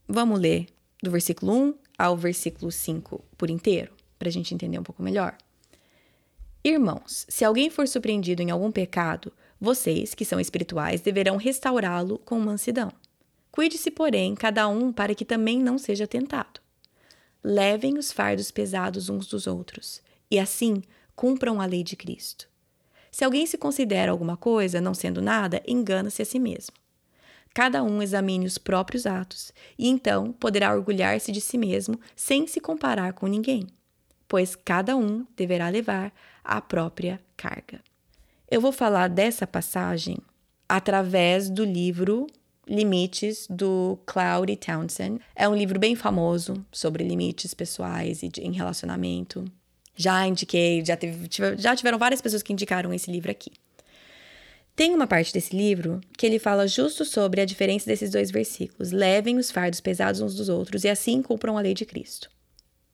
Vamos 0.07 0.39
ler 0.39 0.65
do 1.01 1.11
versículo 1.11 1.53
1 1.53 1.75
ao 1.97 2.17
versículo 2.17 2.71
5 2.71 3.23
por 3.37 3.49
inteiro, 3.49 3.93
para 4.17 4.27
a 4.27 4.31
gente 4.31 4.53
entender 4.53 4.79
um 4.79 4.83
pouco 4.83 5.03
melhor. 5.03 5.37
Irmãos, 6.63 7.27
se 7.29 7.45
alguém 7.45 7.69
for 7.69 7.87
surpreendido 7.87 8.41
em 8.41 8.49
algum 8.49 8.71
pecado, 8.71 9.31
vocês, 9.61 10.15
que 10.15 10.25
são 10.25 10.39
espirituais, 10.39 10.99
deverão 10.99 11.37
restaurá-lo 11.37 12.17
com 12.17 12.39
mansidão. 12.39 12.91
Cuide-se, 13.51 13.91
porém, 13.91 14.33
cada 14.33 14.67
um 14.67 14.91
para 14.91 15.13
que 15.13 15.23
também 15.23 15.59
não 15.59 15.77
seja 15.77 16.07
tentado. 16.07 16.59
Levem 17.43 17.97
os 17.99 18.11
fardos 18.11 18.49
pesados 18.49 19.07
uns 19.07 19.27
dos 19.27 19.45
outros, 19.45 20.01
e 20.29 20.39
assim 20.39 20.81
cumpram 21.15 21.61
a 21.61 21.65
lei 21.65 21.83
de 21.83 21.95
Cristo. 21.95 22.49
Se 23.11 23.23
alguém 23.23 23.45
se 23.45 23.57
considera 23.57 24.11
alguma 24.11 24.35
coisa, 24.35 24.81
não 24.81 24.93
sendo 24.93 25.21
nada, 25.21 25.61
engana-se 25.67 26.21
a 26.21 26.25
si 26.25 26.39
mesmo. 26.39 26.75
Cada 27.55 27.81
um 27.81 28.01
examine 28.01 28.45
os 28.45 28.57
próprios 28.57 29.05
atos 29.05 29.53
e 29.79 29.87
então 29.87 30.33
poderá 30.33 30.75
orgulhar-se 30.75 31.31
de 31.31 31.39
si 31.39 31.57
mesmo 31.57 31.97
sem 32.13 32.45
se 32.45 32.59
comparar 32.59 33.13
com 33.13 33.27
ninguém, 33.27 33.65
pois 34.27 34.57
cada 34.57 34.97
um 34.97 35.25
deverá 35.37 35.69
levar 35.69 36.11
a 36.43 36.59
própria 36.59 37.17
carga. 37.37 37.79
Eu 38.51 38.59
vou 38.59 38.73
falar 38.73 39.07
dessa 39.07 39.47
passagem 39.47 40.17
através 40.67 41.49
do 41.49 41.63
livro 41.63 42.27
Limites 42.67 43.47
do 43.49 43.97
Cloudy 44.05 44.57
Townsend. 44.57 45.21
É 45.33 45.47
um 45.47 45.55
livro 45.55 45.79
bem 45.79 45.95
famoso 45.95 46.65
sobre 46.73 47.07
limites 47.07 47.53
pessoais 47.53 48.21
e 48.21 48.27
de, 48.27 48.41
em 48.41 48.51
relacionamento. 48.51 49.45
Já 49.95 50.27
indiquei, 50.27 50.83
já, 50.83 50.97
teve, 50.97 51.29
já 51.57 51.73
tiveram 51.73 51.97
várias 51.97 52.21
pessoas 52.21 52.43
que 52.43 52.51
indicaram 52.51 52.93
esse 52.93 53.09
livro 53.09 53.31
aqui. 53.31 53.53
Tem 54.75 54.93
uma 54.93 55.07
parte 55.07 55.31
desse 55.31 55.55
livro 55.55 56.01
que 56.17 56.25
ele 56.25 56.37
fala 56.37 56.67
justo 56.67 57.05
sobre 57.05 57.39
a 57.39 57.45
diferença 57.45 57.85
desses 57.85 58.11
dois 58.11 58.29
versículos. 58.29 58.91
Levem 58.91 59.37
os 59.37 59.49
fardos 59.49 59.79
pesados 59.79 60.19
uns 60.21 60.35
dos 60.35 60.49
outros 60.49 60.83
e 60.83 60.89
assim 60.89 61.21
cumpram 61.21 61.57
a 61.57 61.61
lei 61.61 61.73
de 61.73 61.85
Cristo. 61.85 62.29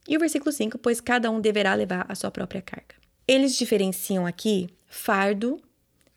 E 0.07 0.15
o 0.15 0.19
versículo 0.19 0.51
5, 0.51 0.77
pois 0.77 1.01
cada 1.01 1.31
um 1.31 1.41
deverá 1.41 1.73
levar 1.73 2.05
a 2.07 2.15
sua 2.15 2.29
própria 2.29 2.61
carga. 2.61 2.95
Eles 3.27 3.55
diferenciam 3.55 4.25
aqui 4.25 4.69
fardo 4.87 5.61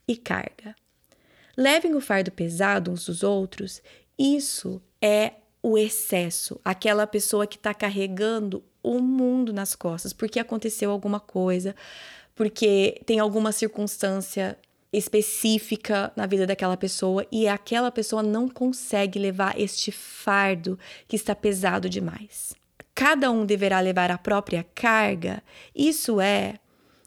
e 0.06 0.16
carga 0.16 0.74
levem 1.56 1.94
o 1.94 2.00
fardo 2.00 2.30
pesado 2.30 2.90
uns 2.90 3.06
dos 3.06 3.22
outros, 3.22 3.82
isso 4.18 4.82
é 5.00 5.34
o 5.62 5.78
excesso, 5.78 6.60
aquela 6.64 7.06
pessoa 7.06 7.46
que 7.46 7.56
está 7.56 7.72
carregando 7.72 8.62
o 8.82 8.98
mundo 8.98 9.52
nas 9.52 9.74
costas, 9.74 10.12
porque 10.12 10.38
aconteceu 10.38 10.90
alguma 10.90 11.18
coisa, 11.18 11.74
porque 12.34 13.00
tem 13.06 13.18
alguma 13.18 13.50
circunstância 13.50 14.58
específica 14.96 16.12
na 16.16 16.26
vida 16.26 16.46
daquela 16.46 16.76
pessoa 16.76 17.26
e 17.30 17.48
aquela 17.48 17.90
pessoa 17.90 18.22
não 18.22 18.48
consegue 18.48 19.18
levar 19.18 19.58
este 19.58 19.90
fardo 19.90 20.78
que 21.08 21.16
está 21.16 21.34
pesado 21.34 21.88
demais. 21.88 22.54
Cada 22.94 23.30
um 23.30 23.44
deverá 23.44 23.80
levar 23.80 24.10
a 24.10 24.18
própria 24.18 24.64
carga. 24.74 25.42
Isso 25.74 26.20
é, 26.20 26.54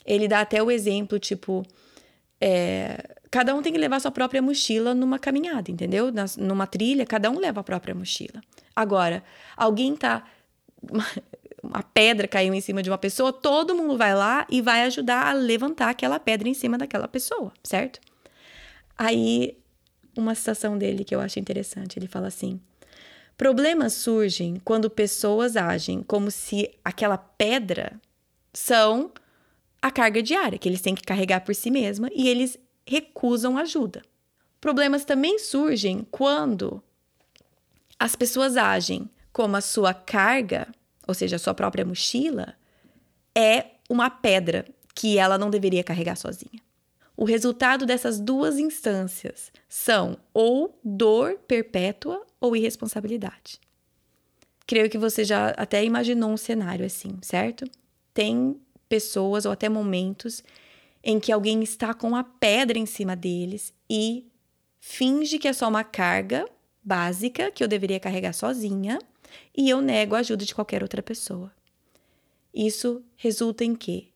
ele 0.06 0.28
dá 0.28 0.41
até 0.41 0.62
o 0.62 0.69
exemplo, 0.69 1.17
tipo, 1.17 1.65
é, 2.41 3.15
cada 3.32 3.56
um 3.56 3.62
tem 3.62 3.71
que 3.71 3.80
levar 3.80 4.00
sua 4.00 4.12
própria 4.12 4.41
mochila 4.41 4.93
numa 4.93 5.17
caminhada, 5.17 5.71
entendeu? 5.71 6.12
Numa 6.38 6.67
trilha, 6.67 7.06
cada 7.06 7.30
um 7.30 7.39
leva 7.39 7.62
a 7.62 7.63
própria 7.63 7.95
mochila. 7.95 8.41
Agora, 8.76 9.23
alguém 9.56 9.95
tá. 9.95 10.23
Uma 11.68 11.84
pedra 11.84 12.28
caiu 12.28 12.54
em 12.54 12.62
cima 12.62 12.82
de 12.82 12.90
uma 12.90 12.98
pessoa, 12.98 13.34
todo 13.34 13.76
mundo 13.76 13.98
vai 13.98 14.16
lá 14.16 14.48
e 14.50 14.62
vai 14.62 14.84
ajudar 14.84 15.28
a 15.28 15.34
levantar 15.34 15.90
aquela 15.90 16.20
pedra 16.20 16.48
em 16.48 16.54
cima 16.54 16.78
daquela 16.78 17.08
pessoa, 17.08 17.52
certo? 17.64 18.00
Aí, 18.98 19.58
uma 20.18 20.34
citação 20.34 20.78
dele 20.78 21.04
que 21.04 21.14
eu 21.14 21.20
acho 21.20 21.40
interessante, 21.40 22.00
ele 22.00 22.08
fala 22.08 22.28
assim: 22.28 22.60
Problemas 23.38 23.94
surgem 23.94 24.60
quando 24.64 24.90
pessoas 24.90 25.56
agem 25.56 26.02
como 26.02 26.32
se 26.32 26.72
aquela 26.84 27.18
pedra 27.18 28.00
são 28.52 29.12
a 29.82 29.92
carga 29.92 30.24
diária 30.24 30.58
que 30.58 30.68
eles 30.68 30.82
têm 30.82 30.96
que 30.96 31.04
carregar 31.04 31.42
por 31.42 31.54
si 31.54 31.70
mesma 31.70 32.10
e 32.14 32.28
eles 32.28 32.58
recusam 32.86 33.58
ajuda. 33.58 34.02
Problemas 34.60 35.06
também 35.06 35.38
surgem 35.38 36.08
quando 36.10 36.82
as 38.00 38.16
pessoas 38.16 38.58
agem 38.58 39.08
como 39.32 39.56
a 39.56 39.62
sua 39.62 39.94
carga, 39.94 40.68
ou 41.08 41.13
seja, 41.13 41.38
a 41.38 41.39
sua 41.39 41.54
própria 41.54 41.86
mochila, 41.86 42.56
é 43.36 43.67
uma 43.89 44.10
pedra 44.10 44.65
que 44.93 45.17
ela 45.17 45.38
não 45.38 45.50
deveria 45.50 45.84
carregar 45.84 46.15
sozinha. 46.15 46.62
O 47.15 47.24
resultado 47.24 47.86
dessas 47.86 48.20
duas 48.20 48.60
instâncias 48.60 49.52
são 49.67 50.17
ou 50.34 50.80
dor 50.84 51.39
perpétua 51.48 52.24
ou 52.39 52.56
irresponsabilidade. 52.56 53.60
Creio 54.67 54.89
que 54.89 54.98
você 54.98 55.24
já 55.24 55.50
até 55.52 55.84
imaginou 55.84 56.30
um 56.30 56.38
cenário 56.38 56.86
assim, 56.86 57.17
certo? 57.22 57.65
Tem 58.13 58.60
pessoas 58.89 59.46
ou 59.46 59.52
até 59.52 59.70
momentos 59.70 60.43
em 61.04 61.20
que 61.20 61.32
alguém 61.32 61.63
está 61.63 61.93
com 61.93 62.15
a 62.15 62.24
pedra 62.24 62.78
em 62.78 62.86
cima 62.86 63.15
deles 63.15 63.74
e 63.89 64.28
finge 64.80 65.39
que 65.39 65.48
é 65.48 65.54
só 65.54 65.67
uma 65.67 65.84
carga 65.84 66.48
básica 66.84 67.52
que 67.52 67.63
eu 67.63 67.67
deveria 67.67 68.00
carregar 68.00 68.34
sozinha 68.34 69.00
e 69.56 69.70
eu 69.70 69.82
nego 69.82 70.16
a 70.16 70.20
ajuda 70.20 70.46
de 70.46 70.56
qualquer 70.56 70.82
outra 70.82 71.02
pessoa. 71.02 71.52
Isso 72.54 73.04
resulta 73.16 73.63
em 73.63 73.76
quê? 73.76 74.08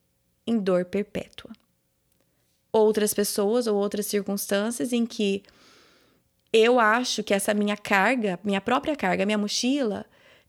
Em 0.46 0.58
dor 0.58 0.86
perpétua. 0.86 1.52
Outras 2.72 3.14
pessoas 3.14 3.68
ou 3.68 3.78
outras 3.78 4.06
circunstâncias 4.06 4.94
em 4.94 5.06
que 5.06 5.44
eu 6.54 6.80
acho 6.80 7.24
que 7.24 7.34
essa 7.34 7.54
minha 7.54 7.78
carga, 7.78 8.40
minha 8.44 8.60
própria 8.60 8.96
carga, 8.96 9.26
minha 9.26 9.38
mochila, 9.38 10.06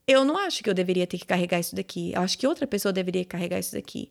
eu 0.07 0.25
não 0.25 0.37
acho 0.37 0.63
que 0.63 0.71
eu 0.71 0.75
deveria 0.75 1.07
ter 1.07 1.19
que 1.19 1.27
carregar 1.27 1.61
isso 1.61 1.77
daqui. 1.77 2.13
Eu 2.13 2.23
acho 2.23 2.39
que 2.39 2.47
outra 2.47 2.67
pessoa 2.67 2.93
deveria 2.93 3.25
carregar 3.25 3.59
isso 3.59 3.73
daqui. 3.73 4.09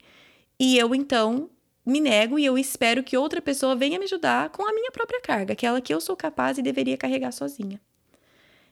E 0.60 0.78
eu 0.78 0.94
então 0.96 1.50
me 1.86 2.00
nego 2.00 2.38
e 2.38 2.46
eu 2.46 2.58
espero 2.58 3.04
que 3.04 3.18
outra 3.18 3.42
pessoa 3.42 3.76
venha 3.76 3.98
me 3.98 4.06
ajudar 4.06 4.50
com 4.50 4.68
a 4.68 4.74
minha 4.74 4.92
própria 4.92 5.20
carga, 5.22 5.54
aquela 5.54 5.82
que 5.82 5.94
eu 5.94 6.00
sou 6.00 6.16
capaz 6.16 6.58
e 6.58 6.62
deveria 6.62 6.98
carregar 6.98 7.32
sozinha. 7.32 7.82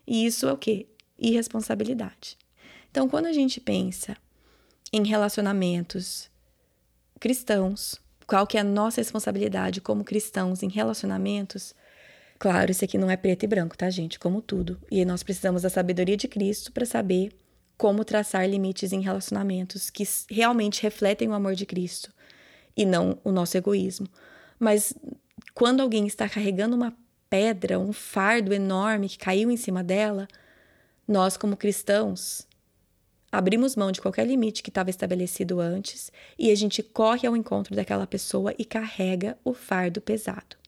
E 0.07 0.25
isso 0.25 0.47
é 0.47 0.53
o 0.53 0.57
quê? 0.57 0.87
Irresponsabilidade. 1.19 2.37
Então, 2.89 3.09
quando 3.09 3.27
a 3.27 3.33
gente 3.33 3.59
pensa 3.59 4.17
em 4.91 5.05
relacionamentos 5.05 6.29
cristãos, 7.19 7.99
qual 8.25 8.47
que 8.47 8.57
é 8.57 8.61
a 8.61 8.63
nossa 8.63 9.01
responsabilidade 9.01 9.81
como 9.81 10.03
cristãos 10.03 10.63
em 10.63 10.69
relacionamentos, 10.69 11.75
Claro, 12.39 12.71
isso 12.71 12.85
aqui 12.85 12.97
não 12.97 13.11
é 13.11 13.17
preto 13.17 13.43
e 13.43 13.47
branco, 13.47 13.77
tá, 13.77 13.89
gente? 13.89 14.17
Como 14.17 14.41
tudo. 14.41 14.79
E 14.89 15.03
nós 15.03 15.21
precisamos 15.21 15.63
da 15.63 15.69
sabedoria 15.69 16.15
de 16.15 16.25
Cristo 16.25 16.71
para 16.71 16.85
saber 16.85 17.33
como 17.77 18.05
traçar 18.05 18.49
limites 18.49 18.93
em 18.93 19.01
relacionamentos 19.01 19.89
que 19.89 20.07
realmente 20.29 20.81
refletem 20.81 21.27
o 21.27 21.33
amor 21.33 21.53
de 21.53 21.65
Cristo 21.65 22.13
e 22.77 22.85
não 22.85 23.19
o 23.25 23.31
nosso 23.31 23.57
egoísmo. 23.57 24.07
Mas 24.57 24.93
quando 25.53 25.81
alguém 25.81 26.07
está 26.07 26.29
carregando 26.29 26.77
uma 26.77 26.95
pedra, 27.29 27.77
um 27.77 27.91
fardo 27.91 28.53
enorme 28.53 29.09
que 29.09 29.17
caiu 29.17 29.51
em 29.51 29.57
cima 29.57 29.83
dela, 29.83 30.25
nós, 31.09 31.35
como 31.35 31.57
cristãos, 31.57 32.47
abrimos 33.31 33.75
mão 33.75 33.91
de 33.91 33.99
qualquer 33.99 34.25
limite 34.25 34.63
que 34.63 34.69
estava 34.69 34.89
estabelecido 34.89 35.59
antes 35.59 36.11
e 36.37 36.51
a 36.51 36.55
gente 36.55 36.81
corre 36.81 37.27
ao 37.27 37.35
encontro 37.35 37.75
daquela 37.75 38.07
pessoa 38.07 38.53
e 38.57 38.63
carrega 38.63 39.37
o 39.43 39.53
fardo 39.53 39.99
pesado 39.99 40.59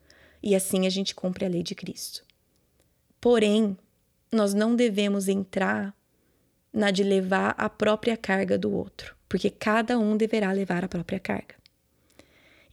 e 0.41 0.55
assim 0.55 0.87
a 0.87 0.89
gente 0.89 1.13
cumpre 1.13 1.45
a 1.45 1.49
lei 1.49 1.63
de 1.63 1.75
Cristo. 1.75 2.23
Porém, 3.19 3.77
nós 4.31 4.53
não 4.53 4.75
devemos 4.75 5.27
entrar 5.27 5.95
na 6.73 6.89
de 6.89 7.03
levar 7.03 7.53
a 7.57 7.69
própria 7.69 8.17
carga 8.17 8.57
do 8.57 8.71
outro, 8.71 9.15
porque 9.29 9.49
cada 9.49 9.99
um 9.99 10.17
deverá 10.17 10.51
levar 10.51 10.83
a 10.83 10.87
própria 10.87 11.19
carga. 11.19 11.55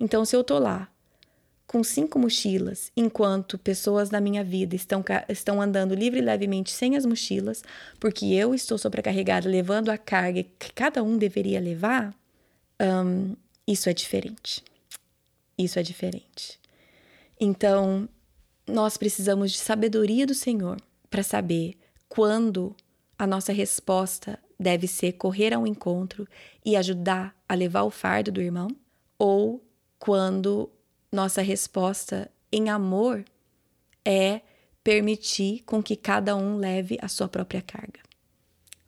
Então, 0.01 0.25
se 0.25 0.35
eu 0.35 0.45
tô 0.45 0.59
lá 0.59 0.89
com 1.69 1.85
cinco 1.85 2.19
mochilas, 2.19 2.91
enquanto 2.97 3.59
pessoas 3.59 4.11
na 4.11 4.23
minha 4.23 4.43
vida 4.43 4.75
estão, 4.75 5.05
estão 5.29 5.61
andando 5.61 5.95
livre 5.95 6.19
e 6.19 6.23
levemente 6.23 6.73
sem 6.73 6.97
as 6.97 7.05
mochilas, 7.05 7.63
porque 8.01 8.25
eu 8.25 8.55
estou 8.55 8.79
sobrecarregada 8.79 9.47
levando 9.47 9.91
a 9.91 9.99
carga 9.99 10.43
que 10.59 10.73
cada 10.73 11.03
um 11.03 11.19
deveria 11.19 11.61
levar, 11.61 12.15
um, 12.81 13.37
isso 13.67 13.91
é 13.91 13.93
diferente. 13.93 14.65
Isso 15.59 15.79
é 15.79 15.83
diferente. 15.83 16.59
Então, 17.39 18.09
nós 18.67 18.97
precisamos 18.97 19.53
de 19.53 19.59
sabedoria 19.59 20.27
do 20.27 20.35
Senhor 20.35 20.81
para 21.11 21.23
saber 21.23 21.75
quando 22.09 22.75
a 23.19 23.27
nossa 23.27 23.53
resposta 23.53 24.39
deve 24.59 24.87
ser 24.87 25.13
correr 25.13 25.53
ao 25.53 25.67
encontro 25.67 26.27
e 26.65 26.77
ajudar 26.77 27.37
a 27.47 27.55
levar 27.55 27.83
o 27.83 27.91
fardo 27.91 28.33
do 28.33 28.41
irmão, 28.41 28.69
ou 29.19 29.63
quando 29.99 30.71
nossa 31.13 31.43
resposta 31.43 32.31
em 32.53 32.69
amor 32.69 33.25
é 34.05 34.41
permitir 34.83 35.63
com 35.65 35.83
que 35.83 35.97
cada 35.97 36.37
um 36.37 36.57
leve 36.57 36.99
a 37.01 37.09
sua 37.09 37.29
própria 37.29 37.63
carga. 37.63 38.01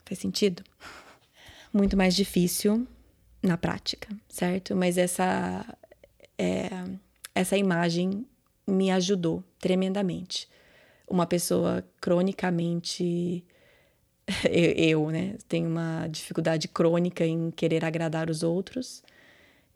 Faz 0.05 0.19
sentido? 0.19 0.63
Muito 1.73 1.97
mais 1.97 2.15
difícil 2.15 2.87
na 3.43 3.57
prática, 3.57 4.09
certo? 4.29 4.75
Mas 4.75 4.99
essa 4.99 5.65
é, 6.39 6.69
essa 7.35 7.57
imagem 7.57 8.27
me 8.67 8.91
ajudou 8.91 9.45
tremendamente. 9.59 10.49
Uma 11.07 11.27
pessoa 11.27 11.85
cronicamente. 12.01 13.45
Eu, 14.51 15.11
né? 15.11 15.37
Tenho 15.49 15.69
uma 15.69 16.07
dificuldade 16.09 16.69
crônica 16.69 17.27
em 17.27 17.51
querer 17.51 17.85
agradar 17.85 18.31
os 18.31 18.43
outros. 18.43 19.03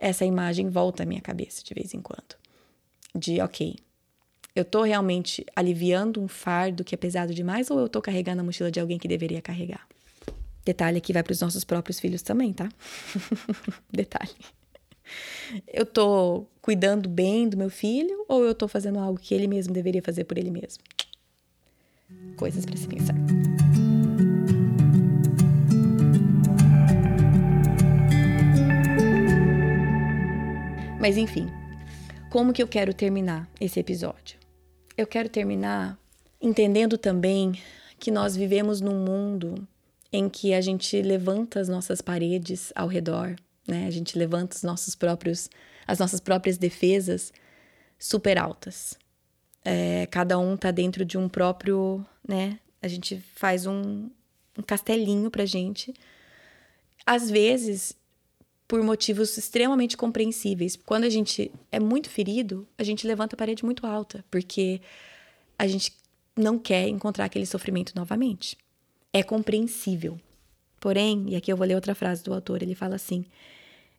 Essa 0.04 0.24
imagem 0.24 0.68
volta 0.68 1.02
à 1.02 1.06
minha 1.06 1.20
cabeça 1.20 1.62
de 1.64 1.72
vez 1.72 1.94
em 1.94 2.00
quando. 2.00 2.36
De, 3.14 3.40
ok, 3.40 3.76
eu 4.54 4.64
tô 4.64 4.82
realmente 4.82 5.46
aliviando 5.56 6.20
um 6.20 6.28
fardo 6.28 6.84
que 6.84 6.94
é 6.94 6.98
pesado 6.98 7.32
demais 7.32 7.70
ou 7.70 7.78
eu 7.80 7.88
tô 7.88 8.02
carregando 8.02 8.42
a 8.42 8.44
mochila 8.44 8.70
de 8.70 8.78
alguém 8.78 8.98
que 8.98 9.08
deveria 9.08 9.40
carregar? 9.40 9.88
Detalhe 10.64 11.00
que 11.00 11.12
vai 11.12 11.22
para 11.22 11.32
os 11.32 11.40
nossos 11.40 11.64
próprios 11.64 11.98
filhos 11.98 12.20
também, 12.20 12.52
tá? 12.52 12.68
Detalhe 13.90 14.34
eu 15.68 15.84
tô 15.84 16.46
cuidando 16.60 17.08
bem 17.08 17.48
do 17.48 17.56
meu 17.56 17.70
filho 17.70 18.24
ou 18.28 18.44
eu 18.44 18.54
tô 18.54 18.66
fazendo 18.66 18.98
algo 18.98 19.18
que 19.18 19.34
ele 19.34 19.46
mesmo 19.46 19.72
deveria 19.72 20.02
fazer 20.02 20.24
por 20.24 20.38
ele 20.38 20.50
mesmo? 20.50 20.82
Coisas 22.36 22.64
para 22.64 22.76
se 22.76 22.88
pensar. 22.88 23.14
Mas 31.04 31.18
enfim, 31.18 31.50
como 32.30 32.50
que 32.50 32.62
eu 32.62 32.66
quero 32.66 32.94
terminar 32.94 33.46
esse 33.60 33.78
episódio? 33.78 34.38
Eu 34.96 35.06
quero 35.06 35.28
terminar 35.28 35.98
entendendo 36.40 36.96
também 36.96 37.60
que 37.98 38.10
nós 38.10 38.34
vivemos 38.34 38.80
num 38.80 39.04
mundo 39.04 39.68
em 40.10 40.30
que 40.30 40.54
a 40.54 40.62
gente 40.62 41.02
levanta 41.02 41.60
as 41.60 41.68
nossas 41.68 42.00
paredes 42.00 42.72
ao 42.74 42.88
redor, 42.88 43.36
né? 43.68 43.86
A 43.86 43.90
gente 43.90 44.16
levanta 44.16 44.56
os 44.56 44.62
nossos 44.62 44.94
próprios, 44.94 45.50
as 45.86 45.98
nossas 45.98 46.20
próprias 46.20 46.56
defesas 46.56 47.34
super 47.98 48.38
altas. 48.38 48.98
É, 49.62 50.06
cada 50.06 50.38
um 50.38 50.56
tá 50.56 50.70
dentro 50.70 51.04
de 51.04 51.18
um 51.18 51.28
próprio, 51.28 52.02
né? 52.26 52.58
A 52.80 52.88
gente 52.88 53.22
faz 53.34 53.66
um, 53.66 54.08
um 54.58 54.62
castelinho 54.66 55.30
pra 55.30 55.44
gente. 55.44 55.92
Às 57.04 57.30
vezes, 57.30 57.94
por 58.66 58.82
motivos 58.82 59.36
extremamente 59.36 59.96
compreensíveis. 59.96 60.76
Quando 60.76 61.04
a 61.04 61.10
gente 61.10 61.50
é 61.70 61.78
muito 61.78 62.08
ferido, 62.08 62.66
a 62.78 62.82
gente 62.82 63.06
levanta 63.06 63.36
a 63.36 63.38
parede 63.38 63.64
muito 63.64 63.86
alta, 63.86 64.24
porque 64.30 64.80
a 65.58 65.66
gente 65.66 65.92
não 66.36 66.58
quer 66.58 66.88
encontrar 66.88 67.26
aquele 67.26 67.46
sofrimento 67.46 67.92
novamente. 67.94 68.56
É 69.12 69.22
compreensível. 69.22 70.18
Porém, 70.80 71.26
e 71.28 71.36
aqui 71.36 71.52
eu 71.52 71.56
vou 71.56 71.66
ler 71.66 71.74
outra 71.74 71.94
frase 71.94 72.22
do 72.22 72.34
autor, 72.34 72.62
ele 72.62 72.74
fala 72.74 72.96
assim: 72.96 73.24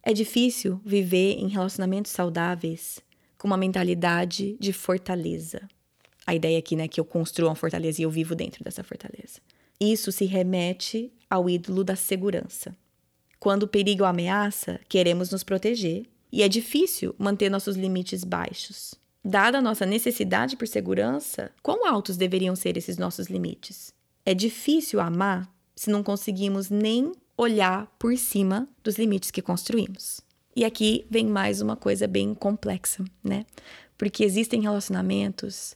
é 0.03 0.13
difícil 0.13 0.79
viver 0.85 1.33
em 1.33 1.47
relacionamentos 1.47 2.11
saudáveis 2.11 2.99
com 3.37 3.47
uma 3.47 3.57
mentalidade 3.57 4.57
de 4.59 4.73
fortaleza. 4.73 5.67
A 6.27 6.33
ideia 6.33 6.57
aqui, 6.57 6.75
né, 6.75 6.87
que 6.87 6.99
eu 6.99 7.05
construo 7.05 7.47
uma 7.49 7.55
fortaleza 7.55 8.01
e 8.01 8.03
eu 8.03 8.09
vivo 8.09 8.35
dentro 8.35 8.63
dessa 8.63 8.83
fortaleza. 8.83 9.39
Isso 9.79 10.11
se 10.11 10.25
remete 10.25 11.11
ao 11.29 11.49
ídolo 11.49 11.83
da 11.83 11.95
segurança. 11.95 12.75
Quando 13.39 13.63
o 13.63 13.67
perigo 13.67 14.03
ameaça, 14.03 14.79
queremos 14.87 15.31
nos 15.31 15.43
proteger 15.43 16.05
e 16.31 16.43
é 16.43 16.49
difícil 16.49 17.15
manter 17.17 17.49
nossos 17.49 17.75
limites 17.75 18.23
baixos. 18.23 18.95
Dada 19.23 19.57
a 19.57 19.61
nossa 19.61 19.85
necessidade 19.85 20.55
por 20.55 20.67
segurança, 20.67 21.51
quão 21.63 21.87
altos 21.87 22.17
deveriam 22.17 22.55
ser 22.55 22.77
esses 22.77 22.97
nossos 22.97 23.27
limites? 23.27 23.93
É 24.25 24.33
difícil 24.33 24.99
amar 24.99 25.51
se 25.75 25.89
não 25.89 26.03
conseguimos 26.03 26.69
nem 26.69 27.11
olhar 27.37 27.87
por 27.99 28.17
cima 28.17 28.67
dos 28.83 28.97
limites 28.97 29.31
que 29.31 29.41
construímos. 29.41 30.21
E 30.55 30.63
aqui 30.63 31.05
vem 31.09 31.25
mais 31.25 31.59
uma 31.59 31.75
coisa 31.75 32.07
bem 32.07 32.33
complexa, 32.33 33.03
né? 33.23 33.45
Porque 33.97 34.23
existem 34.23 34.61
relacionamentos 34.61 35.75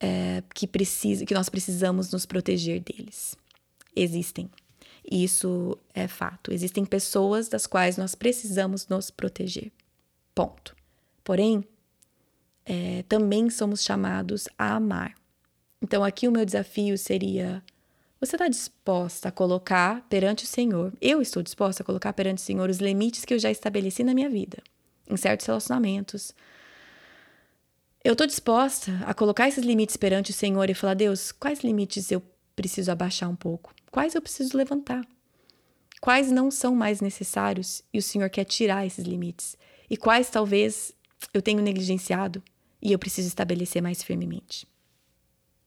é, 0.00 0.42
que, 0.54 0.66
precisa, 0.66 1.24
que 1.26 1.34
nós 1.34 1.48
precisamos 1.48 2.10
nos 2.10 2.24
proteger 2.24 2.80
deles. 2.80 3.36
Existem. 3.94 4.50
Isso 5.08 5.76
é 5.94 6.06
fato. 6.06 6.52
Existem 6.52 6.84
pessoas 6.84 7.48
das 7.48 7.66
quais 7.66 7.96
nós 7.96 8.14
precisamos 8.14 8.86
nos 8.86 9.10
proteger. 9.10 9.72
Ponto. 10.34 10.74
Porém, 11.24 11.64
é, 12.64 13.04
também 13.08 13.50
somos 13.50 13.82
chamados 13.82 14.48
a 14.56 14.74
amar. 14.74 15.14
Então, 15.80 16.04
aqui 16.04 16.28
o 16.28 16.32
meu 16.32 16.44
desafio 16.44 16.96
seria: 16.96 17.62
você 18.20 18.36
está 18.36 18.46
disposta 18.46 19.28
a 19.28 19.32
colocar 19.32 20.06
perante 20.08 20.44
o 20.44 20.46
Senhor? 20.46 20.92
Eu 21.00 21.20
estou 21.20 21.42
disposta 21.42 21.82
a 21.82 21.86
colocar 21.86 22.12
perante 22.12 22.38
o 22.38 22.42
Senhor 22.42 22.70
os 22.70 22.78
limites 22.78 23.24
que 23.24 23.34
eu 23.34 23.38
já 23.38 23.50
estabeleci 23.50 24.04
na 24.04 24.14
minha 24.14 24.30
vida, 24.30 24.62
em 25.08 25.16
certos 25.16 25.46
relacionamentos. 25.46 26.32
Eu 28.04 28.12
estou 28.12 28.26
disposta 28.26 28.92
a 29.06 29.12
colocar 29.12 29.48
esses 29.48 29.64
limites 29.64 29.96
perante 29.96 30.30
o 30.30 30.34
Senhor 30.34 30.70
e 30.70 30.74
falar: 30.74 30.94
Deus, 30.94 31.32
quais 31.32 31.60
limites 31.60 32.12
eu 32.12 32.22
preciso 32.54 32.92
abaixar 32.92 33.28
um 33.28 33.36
pouco? 33.36 33.74
Quais 33.92 34.14
eu 34.14 34.22
preciso 34.22 34.56
levantar? 34.56 35.06
Quais 36.00 36.32
não 36.32 36.50
são 36.50 36.74
mais 36.74 37.02
necessários 37.02 37.84
e 37.92 37.98
o 37.98 38.02
Senhor 38.02 38.30
quer 38.30 38.44
tirar 38.44 38.86
esses 38.86 39.04
limites? 39.04 39.54
E 39.88 39.98
quais 39.98 40.30
talvez 40.30 40.94
eu 41.32 41.42
tenho 41.42 41.60
negligenciado 41.60 42.42
e 42.80 42.90
eu 42.90 42.98
preciso 42.98 43.28
estabelecer 43.28 43.82
mais 43.82 44.02
firmemente? 44.02 44.66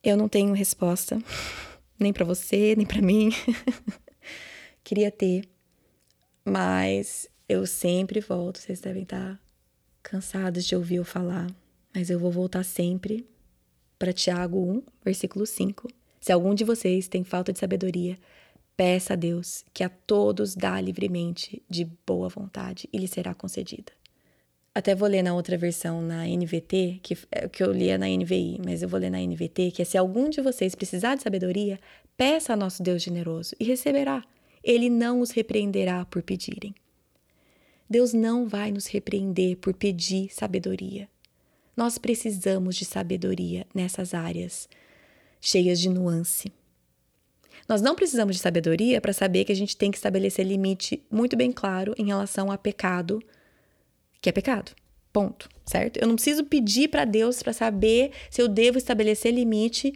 Eu 0.02 0.16
não 0.16 0.28
tenho 0.28 0.52
resposta, 0.52 1.22
nem 2.00 2.12
para 2.12 2.24
você, 2.24 2.74
nem 2.76 2.84
para 2.84 3.00
mim. 3.00 3.30
Queria 4.82 5.12
ter, 5.12 5.48
mas 6.44 7.28
eu 7.48 7.64
sempre 7.64 8.18
volto. 8.18 8.58
Vocês 8.58 8.80
devem 8.80 9.04
estar 9.04 9.40
cansados 10.02 10.64
de 10.64 10.74
ouvir 10.74 10.96
eu 10.96 11.04
falar, 11.04 11.46
mas 11.94 12.10
eu 12.10 12.18
vou 12.18 12.32
voltar 12.32 12.64
sempre 12.64 13.24
para 13.96 14.12
Tiago 14.12 14.58
1, 14.58 14.82
versículo 15.04 15.46
5 15.46 15.86
se 16.26 16.32
algum 16.32 16.56
de 16.56 16.64
vocês 16.64 17.06
tem 17.06 17.22
falta 17.22 17.52
de 17.52 17.60
sabedoria, 17.60 18.18
peça 18.76 19.12
a 19.12 19.16
Deus 19.16 19.64
que 19.72 19.84
a 19.84 19.88
todos 19.88 20.56
dá 20.56 20.80
livremente, 20.80 21.62
de 21.70 21.84
boa 22.04 22.28
vontade, 22.28 22.88
e 22.92 22.98
lhe 22.98 23.06
será 23.06 23.32
concedida. 23.32 23.92
Até 24.74 24.92
vou 24.92 25.08
ler 25.08 25.22
na 25.22 25.36
outra 25.36 25.56
versão, 25.56 26.02
na 26.02 26.26
NVT, 26.26 26.98
que, 27.00 27.16
é, 27.30 27.48
que 27.48 27.62
eu 27.62 27.70
lia 27.70 27.96
na 27.96 28.08
NVI, 28.08 28.60
mas 28.66 28.82
eu 28.82 28.88
vou 28.88 28.98
ler 28.98 29.08
na 29.08 29.20
NVT, 29.20 29.70
que 29.70 29.82
é 29.82 29.84
se 29.84 29.96
algum 29.96 30.28
de 30.28 30.40
vocês 30.40 30.74
precisar 30.74 31.14
de 31.14 31.22
sabedoria, 31.22 31.78
peça 32.16 32.54
a 32.54 32.56
nosso 32.56 32.82
Deus 32.82 33.04
generoso 33.04 33.54
e 33.60 33.64
receberá. 33.64 34.20
Ele 34.64 34.90
não 34.90 35.20
os 35.20 35.30
repreenderá 35.30 36.04
por 36.06 36.24
pedirem. 36.24 36.74
Deus 37.88 38.12
não 38.12 38.48
vai 38.48 38.72
nos 38.72 38.88
repreender 38.88 39.58
por 39.58 39.74
pedir 39.74 40.34
sabedoria. 40.34 41.08
Nós 41.76 41.98
precisamos 41.98 42.74
de 42.74 42.84
sabedoria 42.84 43.64
nessas 43.72 44.12
áreas 44.12 44.68
cheias 45.46 45.78
de 45.78 45.88
nuance. 45.88 46.52
Nós 47.68 47.80
não 47.80 47.94
precisamos 47.94 48.34
de 48.34 48.42
sabedoria 48.42 49.00
para 49.00 49.12
saber 49.12 49.44
que 49.44 49.52
a 49.52 49.56
gente 49.56 49.76
tem 49.76 49.92
que 49.92 49.96
estabelecer 49.96 50.44
limite 50.44 51.04
muito 51.08 51.36
bem 51.36 51.52
claro 51.52 51.94
em 51.96 52.06
relação 52.06 52.50
a 52.50 52.58
pecado, 52.58 53.22
que 54.20 54.28
é 54.28 54.32
pecado. 54.32 54.72
Ponto, 55.12 55.48
certo? 55.64 55.98
Eu 55.98 56.08
não 56.08 56.16
preciso 56.16 56.44
pedir 56.44 56.88
para 56.88 57.04
Deus 57.04 57.42
para 57.42 57.52
saber 57.52 58.10
se 58.28 58.42
eu 58.42 58.48
devo 58.48 58.76
estabelecer 58.76 59.32
limite 59.32 59.94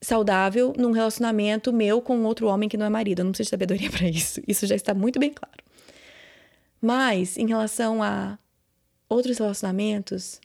saudável 0.00 0.72
num 0.78 0.92
relacionamento 0.92 1.72
meu 1.72 2.00
com 2.00 2.22
outro 2.22 2.46
homem 2.46 2.68
que 2.68 2.76
não 2.76 2.86
é 2.86 2.88
marido. 2.88 3.20
Eu 3.20 3.24
não 3.24 3.32
preciso 3.32 3.48
de 3.48 3.50
sabedoria 3.50 3.90
para 3.90 4.08
isso. 4.08 4.40
Isso 4.46 4.64
já 4.64 4.76
está 4.76 4.94
muito 4.94 5.18
bem 5.18 5.32
claro. 5.32 5.58
Mas 6.80 7.36
em 7.36 7.48
relação 7.48 8.00
a 8.00 8.38
outros 9.08 9.38
relacionamentos, 9.38 10.40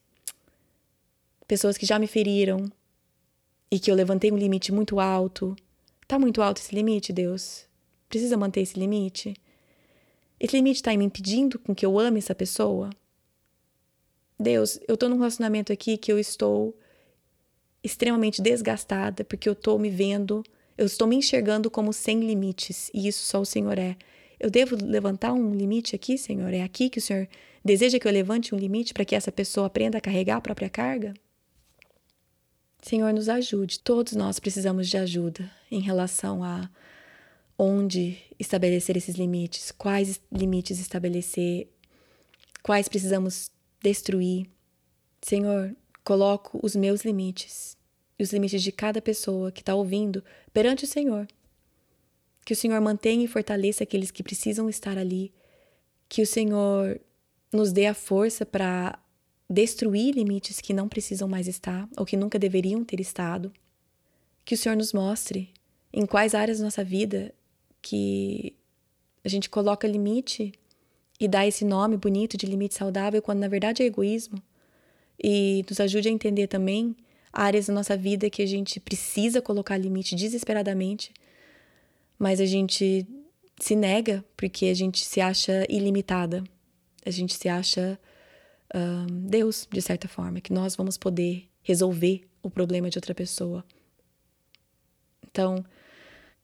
pessoas 1.48 1.78
que 1.78 1.86
já 1.86 2.00
me 2.00 2.08
feriram, 2.08 2.72
e 3.74 3.80
que 3.80 3.90
eu 3.90 3.96
levantei 3.96 4.32
um 4.32 4.38
limite 4.38 4.72
muito 4.72 5.00
alto. 5.00 5.56
Tá 6.08 6.20
muito 6.20 6.44
alto 6.44 6.62
esse 6.62 6.76
limite, 6.76 7.12
Deus? 7.12 7.66
Precisa 8.08 8.38
manter 8.38 8.62
esse 8.62 8.80
limite? 8.80 9.34
Esse 10.40 10.56
limite 10.56 10.76
está 10.76 10.96
me 10.96 11.04
impedindo 11.04 11.58
com 11.58 11.74
que 11.74 11.84
eu 11.84 11.98
ame 11.98 12.20
essa 12.20 12.36
pessoa? 12.36 12.92
Deus, 14.40 14.80
eu 14.88 14.96
tô 14.96 15.10
num 15.10 15.18
relacionamento 15.18 15.74
aqui 15.74 15.98
que 15.98 16.12
eu 16.12 16.20
estou 16.20 16.78
extremamente 17.84 18.44
desgastada 18.44 19.24
porque 19.24 19.50
eu 19.50 19.56
tô 19.56 19.80
me 19.80 19.90
vendo, 19.90 20.44
eu 20.78 20.86
estou 20.86 21.08
me 21.08 21.16
enxergando 21.16 21.72
como 21.72 21.92
sem 21.92 22.20
limites 22.20 22.92
e 22.94 23.08
isso 23.08 23.26
só 23.26 23.42
o 23.42 23.46
Senhor 23.46 23.80
é. 23.80 23.98
Eu 24.40 24.52
devo 24.52 24.76
levantar 24.80 25.34
um 25.34 25.52
limite 25.52 25.96
aqui, 25.96 26.16
Senhor? 26.16 26.54
É 26.54 26.62
aqui 26.62 26.92
que 26.92 27.00
o 27.00 27.02
Senhor 27.02 27.28
deseja 27.66 27.98
que 27.98 28.08
eu 28.08 28.12
levante 28.12 28.54
um 28.54 28.58
limite 28.60 28.94
para 28.94 29.04
que 29.04 29.16
essa 29.16 29.32
pessoa 29.32 29.66
aprenda 29.66 29.98
a 29.98 30.02
carregar 30.02 30.36
a 30.36 30.42
própria 30.42 30.70
carga? 30.70 31.16
Senhor, 32.84 33.14
nos 33.14 33.30
ajude. 33.30 33.80
Todos 33.80 34.14
nós 34.14 34.40
precisamos 34.40 34.90
de 34.90 34.98
ajuda 34.98 35.50
em 35.72 35.80
relação 35.80 36.44
a 36.44 36.70
onde 37.58 38.18
estabelecer 38.38 38.98
esses 38.98 39.16
limites, 39.16 39.72
quais 39.72 40.20
limites 40.30 40.80
estabelecer, 40.80 41.72
quais 42.62 42.90
precisamos 42.90 43.50
destruir. 43.82 44.48
Senhor, 45.22 45.74
coloco 46.04 46.60
os 46.62 46.76
meus 46.76 47.06
limites 47.06 47.78
e 48.20 48.24
os 48.24 48.34
limites 48.34 48.62
de 48.62 48.72
cada 48.74 49.02
pessoa 49.02 49.50
que 49.50 49.62
está 49.62 49.74
ouvindo 49.74 50.22
perante 50.52 50.84
o 50.84 50.88
Senhor. 50.88 51.26
Que 52.44 52.52
o 52.52 52.56
Senhor 52.56 52.82
mantenha 52.82 53.24
e 53.24 53.30
fortaleça 53.30 53.86
aqueles 53.86 54.12
que 54.12 54.22
precisam 54.22 54.70
estar 54.70 54.98
ali. 54.98 55.34
Que 56.10 56.22
o 56.22 56.28
Senhor 56.28 57.00
nos 57.54 57.72
dê 57.72 57.86
a 57.86 57.94
força 57.94 58.46
para 58.46 59.00
destruir 59.54 60.16
limites 60.16 60.60
que 60.60 60.74
não 60.74 60.90
precisam 60.90 61.28
mais 61.28 61.48
estar 61.48 61.88
ou 61.96 62.06
que 62.06 62.18
nunca 62.18 62.40
deveriam 62.40 62.84
ter 62.84 63.00
estado. 63.00 63.54
Que 64.44 64.56
o 64.56 64.58
Senhor 64.58 64.76
nos 64.76 64.92
mostre 64.92 65.54
em 65.94 66.06
quais 66.06 66.34
áreas 66.34 66.58
da 66.58 66.66
nossa 66.66 66.84
vida 66.84 67.34
que 67.82 68.56
a 69.24 69.30
gente 69.30 69.50
coloca 69.50 69.88
limite 69.88 70.54
e 71.20 71.28
dá 71.28 71.46
esse 71.46 71.64
nome 71.64 71.96
bonito 71.98 72.36
de 72.36 72.48
limite 72.48 72.74
saudável 72.74 73.22
quando 73.22 73.40
na 73.40 73.48
verdade 73.48 73.84
é 73.84 73.86
egoísmo. 73.86 74.42
E 75.24 75.64
nos 75.70 75.80
ajude 75.80 76.10
a 76.10 76.12
entender 76.12 76.48
também 76.48 76.96
áreas 77.32 77.68
da 77.68 77.74
nossa 77.74 77.96
vida 77.96 78.30
que 78.30 78.42
a 78.42 78.48
gente 78.48 78.80
precisa 78.80 79.42
colocar 79.42 79.78
limite 79.78 80.16
desesperadamente, 80.16 81.14
mas 82.18 82.42
a 82.42 82.46
gente 82.46 83.06
se 83.60 83.76
nega 83.76 84.26
porque 84.36 84.66
a 84.66 84.74
gente 84.74 85.06
se 85.06 85.22
acha 85.22 85.66
ilimitada, 85.70 86.44
a 87.06 87.12
gente 87.12 87.36
se 87.36 87.48
acha 87.48 88.00
Deus, 89.10 89.68
de 89.72 89.82
certa 89.82 90.08
forma, 90.08 90.42
que 90.42 90.52
nós 90.52 90.76
vamos 90.76 90.98
poder 90.98 91.48
resolver 91.62 92.28
o 92.42 92.50
problema 92.50 92.90
de 92.90 92.98
outra 92.98 93.14
pessoa 93.16 93.64
Então, 95.34 95.64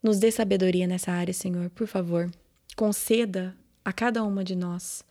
nos 0.02 0.18
dê 0.18 0.32
sabedoria 0.32 0.88
nessa 0.88 1.12
área, 1.12 1.34
Senhor, 1.34 1.70
por 1.70 1.88
favor. 1.88 2.32
Conceda 2.76 3.56
a 3.84 3.94
cada 3.94 4.24
uma 4.24 4.44
de 4.44 4.56
nós 4.56 5.04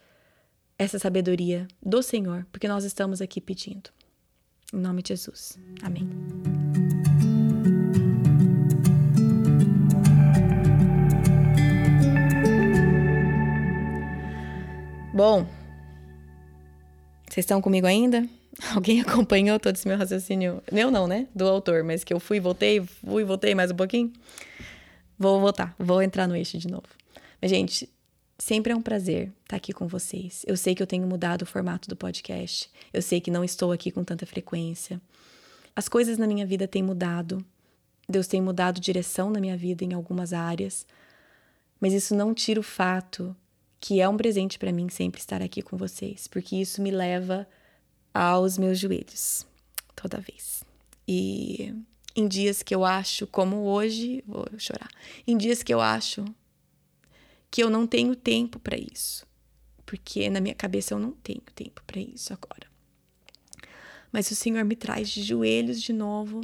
essa 0.78 0.98
sabedoria 0.98 1.68
do 1.80 2.02
Senhor, 2.02 2.46
porque 2.50 2.66
nós 2.66 2.84
estamos 2.84 3.20
aqui 3.20 3.40
pedindo. 3.40 3.90
Em 4.72 4.78
nome 4.78 5.02
de 5.02 5.08
Jesus. 5.10 5.58
Amém. 5.82 6.08
Bom, 15.14 15.46
vocês 17.38 17.44
estão 17.44 17.62
comigo 17.62 17.86
ainda? 17.86 18.28
Alguém 18.74 19.00
acompanhou 19.00 19.60
todo 19.60 19.76
esse 19.76 19.86
meu 19.86 19.96
raciocínio? 19.96 20.60
Eu 20.72 20.90
não, 20.90 21.06
né? 21.06 21.28
Do 21.32 21.46
autor, 21.46 21.84
mas 21.84 22.02
que 22.02 22.12
eu 22.12 22.18
fui, 22.18 22.40
voltei, 22.40 22.80
fui, 22.80 23.22
voltei 23.22 23.54
mais 23.54 23.70
um 23.70 23.76
pouquinho. 23.76 24.12
Vou 25.16 25.40
voltar, 25.40 25.72
vou 25.78 26.02
entrar 26.02 26.26
no 26.26 26.34
eixo 26.34 26.58
de 26.58 26.66
novo. 26.66 26.88
Mas, 27.40 27.50
gente, 27.52 27.88
sempre 28.36 28.72
é 28.72 28.76
um 28.76 28.82
prazer 28.82 29.32
estar 29.44 29.54
aqui 29.54 29.72
com 29.72 29.86
vocês. 29.86 30.44
Eu 30.48 30.56
sei 30.56 30.74
que 30.74 30.82
eu 30.82 30.86
tenho 30.86 31.06
mudado 31.06 31.42
o 31.42 31.46
formato 31.46 31.88
do 31.88 31.94
podcast. 31.94 32.68
Eu 32.92 33.02
sei 33.02 33.20
que 33.20 33.30
não 33.30 33.44
estou 33.44 33.70
aqui 33.70 33.92
com 33.92 34.02
tanta 34.02 34.26
frequência. 34.26 35.00
As 35.76 35.88
coisas 35.88 36.18
na 36.18 36.26
minha 36.26 36.44
vida 36.44 36.66
têm 36.66 36.82
mudado. 36.82 37.44
Deus 38.08 38.26
tem 38.26 38.40
mudado 38.40 38.80
direção 38.80 39.30
na 39.30 39.38
minha 39.38 39.56
vida 39.56 39.84
em 39.84 39.92
algumas 39.92 40.32
áreas. 40.32 40.84
Mas 41.80 41.92
isso 41.92 42.16
não 42.16 42.34
tira 42.34 42.58
o 42.58 42.64
fato 42.64 43.36
que 43.80 44.00
é 44.00 44.08
um 44.08 44.16
presente 44.16 44.58
para 44.58 44.72
mim 44.72 44.88
sempre 44.88 45.20
estar 45.20 45.42
aqui 45.42 45.62
com 45.62 45.76
vocês, 45.76 46.26
porque 46.26 46.56
isso 46.56 46.82
me 46.82 46.90
leva 46.90 47.48
aos 48.12 48.58
meus 48.58 48.78
joelhos 48.78 49.46
toda 49.94 50.20
vez. 50.20 50.64
E 51.06 51.74
em 52.14 52.26
dias 52.26 52.62
que 52.62 52.74
eu 52.74 52.84
acho, 52.84 53.26
como 53.26 53.64
hoje, 53.64 54.22
vou 54.26 54.46
chorar. 54.58 54.90
Em 55.26 55.36
dias 55.36 55.62
que 55.62 55.72
eu 55.72 55.80
acho 55.80 56.24
que 57.50 57.62
eu 57.62 57.70
não 57.70 57.86
tenho 57.86 58.14
tempo 58.14 58.58
para 58.58 58.76
isso, 58.76 59.26
porque 59.86 60.28
na 60.28 60.40
minha 60.40 60.54
cabeça 60.54 60.92
eu 60.92 60.98
não 60.98 61.12
tenho 61.12 61.40
tempo 61.54 61.82
para 61.86 62.00
isso 62.00 62.32
agora. 62.32 62.66
Mas 64.12 64.30
o 64.30 64.34
Senhor 64.34 64.64
me 64.64 64.74
traz 64.74 65.08
de 65.08 65.22
joelhos 65.22 65.80
de 65.80 65.92
novo, 65.92 66.40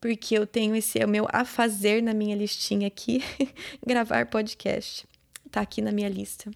porque 0.00 0.36
eu 0.36 0.46
tenho 0.46 0.76
esse 0.76 1.00
é 1.00 1.06
o 1.06 1.08
meu 1.08 1.26
a 1.32 1.44
fazer 1.44 2.02
na 2.02 2.12
minha 2.12 2.36
listinha 2.36 2.86
aqui, 2.86 3.22
gravar 3.84 4.26
podcast 4.26 5.06
tá 5.54 5.60
aqui 5.60 5.80
na 5.80 5.92
minha 5.92 6.08
lista. 6.08 6.50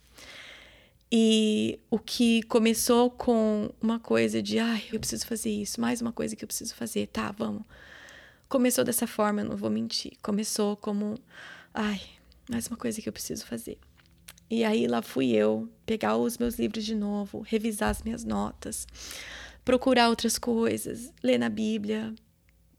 E 1.11 1.79
o 1.89 1.99
que 1.99 2.43
começou 2.45 3.11
com 3.11 3.71
uma 3.81 4.01
coisa 4.01 4.43
de, 4.43 4.59
ai, 4.59 4.85
eu 4.93 4.99
preciso 4.99 5.25
fazer 5.25 5.51
isso, 5.51 5.81
mais 5.81 6.03
uma 6.03 6.13
coisa 6.13 6.35
que 6.35 6.45
eu 6.45 6.49
preciso 6.49 6.75
fazer, 6.75 7.07
tá, 7.07 7.31
vamos. 7.31 7.63
Começou 8.49 8.85
dessa 8.85 9.07
forma, 9.07 9.45
não 9.45 9.57
vou 9.57 9.71
mentir. 9.71 10.13
Começou 10.21 10.77
como, 10.77 11.17
ai, 11.73 12.01
mais 12.51 12.67
uma 12.67 12.77
coisa 12.77 13.01
que 13.01 13.09
eu 13.09 13.13
preciso 13.13 13.47
fazer. 13.47 13.79
E 14.51 14.65
aí 14.65 14.89
lá 14.89 15.01
fui 15.01 15.31
eu 15.31 15.69
pegar 15.87 16.17
os 16.17 16.37
meus 16.37 16.59
livros 16.59 16.85
de 16.85 16.95
novo, 16.95 17.41
revisar 17.41 17.91
as 17.91 18.03
minhas 18.03 18.25
notas, 18.25 18.85
procurar 19.65 20.09
outras 20.09 20.39
coisas, 20.39 21.13
ler 21.23 21.39
na 21.39 21.49
Bíblia, 21.49 22.13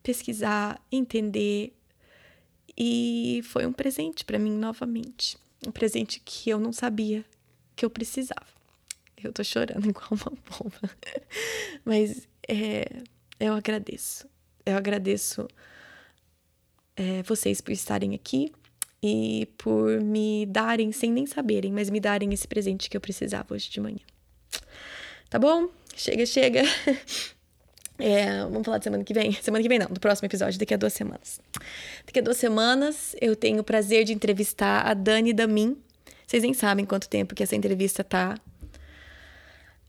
pesquisar, 0.04 0.82
entender. 0.92 1.74
E 2.78 3.42
foi 3.46 3.66
um 3.66 3.74
presente 3.74 4.26
para 4.26 4.38
mim 4.38 4.52
novamente 4.52 5.38
um 5.68 5.72
presente 5.72 6.22
que 6.24 6.50
eu 6.50 6.60
não 6.60 6.72
sabia 6.72 7.24
que 7.76 7.86
eu 7.86 7.90
precisava. 7.90 8.48
Eu 9.22 9.34
tô 9.34 9.44
chorando 9.44 9.88
igual 9.90 10.10
uma 10.12 10.32
bomba. 10.50 10.98
Mas 11.84 12.28
é, 12.48 13.04
eu 13.40 13.54
agradeço. 13.54 14.28
Eu 14.66 14.78
agradeço 14.78 15.48
é, 16.96 17.24
vocês 17.24 17.62
por 17.62 17.72
estarem 17.72 18.16
aqui 18.16 18.52
e 19.02 19.48
por 19.58 20.02
me 20.02 20.46
darem, 20.46 20.92
sem 20.92 21.12
nem 21.12 21.26
saberem, 21.26 21.72
mas 21.72 21.90
me 21.90 22.00
darem 22.00 22.34
esse 22.34 22.48
presente 22.48 22.90
que 22.90 22.98
eu 22.98 23.02
precisava 23.02 23.54
hoje 23.54 23.70
de 23.70 23.80
manhã. 23.80 24.00
Tá 25.30 25.40
bom? 25.40 25.70
Chega, 25.96 26.26
chega. 26.26 26.64
É, 28.00 28.44
vamos 28.44 28.64
falar 28.64 28.78
de 28.78 28.86
semana 28.86 29.04
que 29.04 29.14
vem? 29.14 29.34
Semana 29.34 29.62
que 29.62 29.68
vem 29.68 29.78
não, 29.78 29.88
do 29.88 30.00
próximo 30.00 30.26
episódio, 30.26 30.58
daqui 30.58 30.74
a 30.74 30.78
duas 30.78 30.94
semanas. 30.94 31.42
Daqui 32.06 32.20
a 32.20 32.22
duas 32.22 32.38
semanas 32.38 33.16
eu 33.20 33.36
tenho 33.36 33.60
o 33.60 33.64
prazer 33.64 34.06
de 34.06 34.14
entrevistar 34.14 34.88
a 34.88 34.94
Dani 34.94 35.34
Damin. 35.34 35.78
Vocês 36.26 36.44
nem 36.44 36.54
sabem 36.54 36.86
quanto 36.86 37.10
tempo 37.10 37.36
que 37.36 37.44
essa 37.44 37.56
entrevista 37.56 38.04
tá 38.04 38.36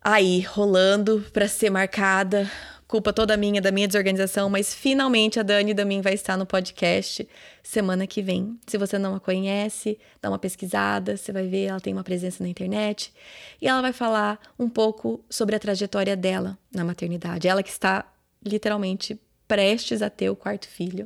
aí, 0.02 0.40
rolando 0.40 1.24
para 1.32 1.46
ser 1.46 1.70
marcada 1.70 2.50
culpa 2.90 3.12
toda 3.12 3.36
minha, 3.36 3.62
da 3.62 3.70
minha 3.70 3.86
desorganização, 3.86 4.50
mas 4.50 4.74
finalmente 4.74 5.38
a 5.38 5.44
Dani 5.44 5.72
da 5.72 5.84
mim 5.84 6.00
vai 6.00 6.12
estar 6.12 6.36
no 6.36 6.44
podcast 6.44 7.26
semana 7.62 8.04
que 8.04 8.20
vem. 8.20 8.58
Se 8.66 8.76
você 8.76 8.98
não 8.98 9.14
a 9.14 9.20
conhece, 9.20 9.96
dá 10.20 10.28
uma 10.28 10.40
pesquisada, 10.40 11.16
você 11.16 11.30
vai 11.30 11.46
ver, 11.46 11.66
ela 11.66 11.80
tem 11.80 11.92
uma 11.92 12.02
presença 12.02 12.42
na 12.42 12.48
internet 12.48 13.14
e 13.62 13.68
ela 13.68 13.80
vai 13.80 13.92
falar 13.92 14.40
um 14.58 14.68
pouco 14.68 15.24
sobre 15.30 15.54
a 15.54 15.60
trajetória 15.60 16.16
dela 16.16 16.58
na 16.74 16.84
maternidade. 16.84 17.46
Ela 17.46 17.62
que 17.62 17.70
está 17.70 18.04
literalmente 18.44 19.16
prestes 19.46 20.02
a 20.02 20.10
ter 20.10 20.28
o 20.28 20.34
quarto 20.34 20.66
filho. 20.66 21.04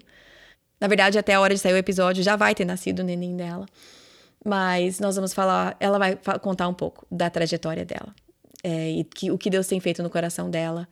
Na 0.80 0.88
verdade, 0.88 1.18
até 1.18 1.34
a 1.34 1.40
hora 1.42 1.52
de 1.52 1.60
sair 1.60 1.74
o 1.74 1.76
episódio 1.76 2.22
já 2.22 2.34
vai 2.34 2.54
ter 2.54 2.64
nascido 2.64 3.00
o 3.00 3.04
neném 3.04 3.36
dela. 3.36 3.66
Mas 4.42 5.00
nós 5.00 5.16
vamos 5.16 5.34
falar, 5.34 5.76
ela 5.78 5.98
vai 5.98 6.18
contar 6.40 6.66
um 6.66 6.74
pouco 6.74 7.06
da 7.10 7.28
trajetória 7.28 7.84
dela. 7.84 8.14
É, 8.62 8.90
e 8.90 9.04
que, 9.04 9.30
o 9.30 9.36
que 9.36 9.50
Deus 9.50 9.66
tem 9.66 9.78
feito 9.80 10.02
no 10.02 10.08
coração 10.08 10.48
dela 10.48 10.88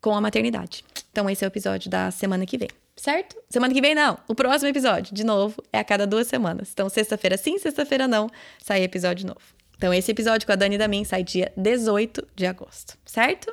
com 0.00 0.14
a 0.14 0.20
maternidade. 0.20 0.84
Então, 1.10 1.28
esse 1.28 1.44
é 1.44 1.46
o 1.46 1.48
episódio 1.48 1.90
da 1.90 2.10
semana 2.10 2.46
que 2.46 2.56
vem, 2.56 2.68
certo? 2.96 3.36
Semana 3.48 3.74
que 3.74 3.80
vem, 3.80 3.94
não. 3.94 4.18
O 4.28 4.34
próximo 4.34 4.68
episódio, 4.68 5.14
de 5.14 5.24
novo, 5.24 5.62
é 5.72 5.78
a 5.78 5.84
cada 5.84 6.06
duas 6.06 6.26
semanas. 6.26 6.70
Então, 6.72 6.88
sexta-feira 6.88 7.36
sim, 7.36 7.58
sexta-feira 7.58 8.06
não, 8.08 8.28
sai 8.62 8.82
episódio 8.82 9.26
novo. 9.26 9.40
Então, 9.76 9.92
esse 9.94 10.10
episódio 10.10 10.46
com 10.46 10.52
a 10.52 10.56
Dani 10.56 10.76
da 10.76 10.86
Min 10.86 11.04
sai 11.04 11.24
dia 11.24 11.52
18 11.56 12.26
de 12.36 12.46
agosto, 12.46 12.98
certo? 13.04 13.52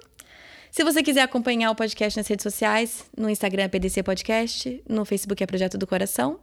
Se 0.70 0.84
você 0.84 1.02
quiser 1.02 1.22
acompanhar 1.22 1.72
o 1.72 1.76
podcast 1.76 2.20
nas 2.20 2.28
redes 2.28 2.44
sociais, 2.44 3.06
no 3.18 3.30
Instagram 3.30 3.64
é 3.64 3.68
PDC 3.68 4.04
Podcast, 4.04 4.84
no 4.88 5.06
Facebook 5.06 5.42
é 5.42 5.48
Projeto 5.48 5.78
do 5.78 5.88
Coração, 5.88 6.40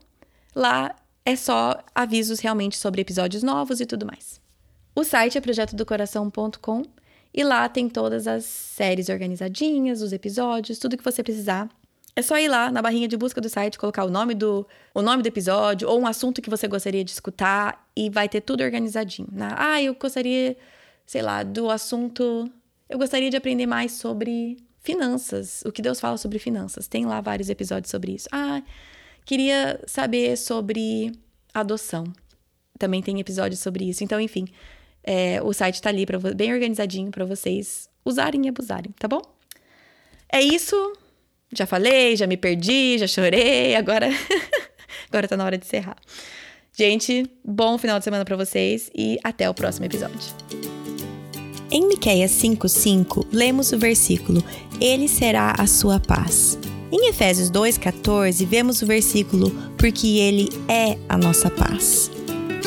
lá 0.53 0.93
é 1.23 1.35
só 1.35 1.79
avisos 1.93 2.39
realmente 2.39 2.77
sobre 2.77 3.01
episódios 3.01 3.43
novos 3.43 3.79
e 3.79 3.85
tudo 3.85 4.05
mais. 4.05 4.41
O 4.95 5.03
site 5.03 5.37
é 5.37 5.41
projetodocoração.com 5.41 6.83
e 7.35 7.43
lá 7.43 7.67
tem 7.67 7.89
todas 7.89 8.27
as 8.27 8.45
séries 8.45 9.09
organizadinhas, 9.09 10.01
os 10.01 10.13
episódios, 10.13 10.79
tudo 10.79 10.95
que 10.95 11.03
você 11.03 11.21
precisar. 11.21 11.69
É 12.15 12.21
só 12.21 12.39
ir 12.39 12.47
lá 12.47 12.71
na 12.71 12.81
barrinha 12.81 13.09
de 13.09 13.17
busca 13.17 13.41
do 13.41 13.49
site, 13.49 13.77
colocar 13.77 14.05
o 14.05 14.09
nome 14.09 14.33
do, 14.33 14.65
o 14.93 15.01
nome 15.01 15.21
do 15.21 15.27
episódio 15.27 15.89
ou 15.89 15.99
um 15.99 16.07
assunto 16.07 16.41
que 16.41 16.49
você 16.49 16.65
gostaria 16.65 17.03
de 17.03 17.11
escutar 17.11 17.85
e 17.93 18.09
vai 18.09 18.29
ter 18.29 18.39
tudo 18.39 18.63
organizadinho. 18.63 19.27
Né? 19.29 19.49
Ah, 19.57 19.83
eu 19.83 19.93
gostaria, 19.95 20.55
sei 21.05 21.21
lá, 21.21 21.43
do 21.43 21.69
assunto. 21.69 22.49
Eu 22.87 22.97
gostaria 22.97 23.29
de 23.29 23.35
aprender 23.35 23.65
mais 23.65 23.91
sobre 23.91 24.55
finanças, 24.81 25.61
o 25.65 25.73
que 25.73 25.81
Deus 25.81 25.99
fala 25.99 26.17
sobre 26.17 26.39
finanças. 26.39 26.87
Tem 26.87 27.05
lá 27.05 27.19
vários 27.19 27.49
episódios 27.49 27.91
sobre 27.91 28.13
isso. 28.13 28.29
Ah, 28.31 28.63
queria 29.25 29.81
saber 29.85 30.37
sobre 30.37 31.11
adoção. 31.53 32.05
Também 32.79 33.01
tem 33.01 33.19
episódios 33.19 33.59
sobre 33.59 33.89
isso. 33.89 34.05
Então, 34.05 34.21
enfim, 34.21 34.47
é, 35.05 35.39
o 35.43 35.53
site 35.53 35.81
tá 35.81 35.89
ali 35.89 36.05
pra, 36.05 36.17
bem 36.33 36.51
organizadinho 36.51 37.11
para 37.11 37.23
vocês 37.25 37.87
usarem 38.03 38.45
e 38.45 38.49
abusarem, 38.49 38.91
tá 38.97 39.07
bom? 39.07 39.21
É 40.31 40.41
isso. 40.41 40.75
Já 41.53 41.65
falei, 41.65 42.15
já 42.15 42.25
me 42.25 42.35
perdi, 42.35 42.97
já 42.97 43.07
chorei, 43.07 43.75
agora 43.75 44.09
agora 45.07 45.27
tá 45.27 45.37
na 45.37 45.45
hora 45.45 45.57
de 45.57 45.65
encerrar. 45.65 45.95
Gente, 46.73 47.29
bom 47.43 47.77
final 47.77 47.99
de 47.99 48.03
semana 48.03 48.25
para 48.25 48.35
vocês 48.35 48.89
e 48.93 49.17
até 49.23 49.49
o 49.49 49.53
próximo 49.53 49.85
episódio. 49.85 50.33
Em 51.71 51.87
Miqueias 51.87 52.31
5:5, 52.31 53.27
lemos 53.31 53.71
o 53.71 53.77
versículo: 53.77 54.43
Ele 54.81 55.07
será 55.07 55.53
a 55.57 55.67
sua 55.67 55.99
paz. 55.99 56.57
Em 56.91 57.09
Efésios 57.09 57.49
2:14, 57.49 58.45
vemos 58.45 58.81
o 58.81 58.85
versículo: 58.85 59.51
Porque 59.77 60.07
ele 60.17 60.49
é 60.67 60.97
a 61.07 61.17
nossa 61.17 61.49
paz. 61.49 62.11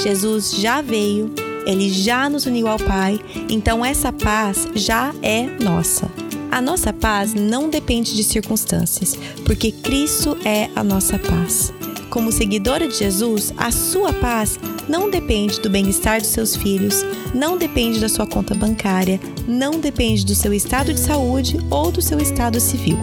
Jesus 0.02 0.52
já 0.52 0.80
veio 0.80 1.34
ele 1.66 1.90
já 1.90 2.28
nos 2.28 2.46
uniu 2.46 2.68
ao 2.68 2.78
Pai, 2.78 3.20
então 3.48 3.84
essa 3.84 4.12
paz 4.12 4.66
já 4.74 5.14
é 5.22 5.42
nossa. 5.62 6.10
A 6.50 6.62
nossa 6.62 6.92
paz 6.92 7.34
não 7.34 7.68
depende 7.68 8.16
de 8.16 8.24
circunstâncias, 8.24 9.16
porque 9.44 9.70
Cristo 9.70 10.36
é 10.44 10.70
a 10.74 10.82
nossa 10.82 11.18
paz. 11.18 11.72
Como 12.10 12.32
seguidora 12.32 12.88
de 12.88 12.96
Jesus, 12.96 13.52
a 13.56 13.70
sua 13.70 14.12
paz 14.14 14.58
não 14.88 15.10
depende 15.10 15.60
do 15.60 15.68
bem-estar 15.68 16.20
dos 16.20 16.30
seus 16.30 16.56
filhos, 16.56 17.04
não 17.34 17.58
depende 17.58 18.00
da 18.00 18.08
sua 18.08 18.26
conta 18.26 18.54
bancária, 18.54 19.20
não 19.46 19.78
depende 19.78 20.24
do 20.24 20.34
seu 20.34 20.54
estado 20.54 20.92
de 20.92 21.00
saúde 21.00 21.58
ou 21.70 21.92
do 21.92 22.00
seu 22.00 22.18
estado 22.18 22.58
civil. 22.58 22.98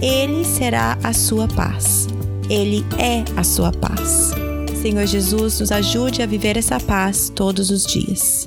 Ele 0.00 0.44
será 0.44 0.98
a 1.02 1.12
sua 1.12 1.46
paz. 1.48 2.08
Ele 2.48 2.84
é 2.98 3.24
a 3.38 3.44
sua 3.44 3.72
paz. 3.72 4.45
Senhor 4.86 5.04
Jesus, 5.04 5.58
nos 5.58 5.72
ajude 5.72 6.22
a 6.22 6.26
viver 6.26 6.56
essa 6.56 6.78
paz 6.78 7.28
todos 7.28 7.70
os 7.70 7.84
dias. 7.84 8.46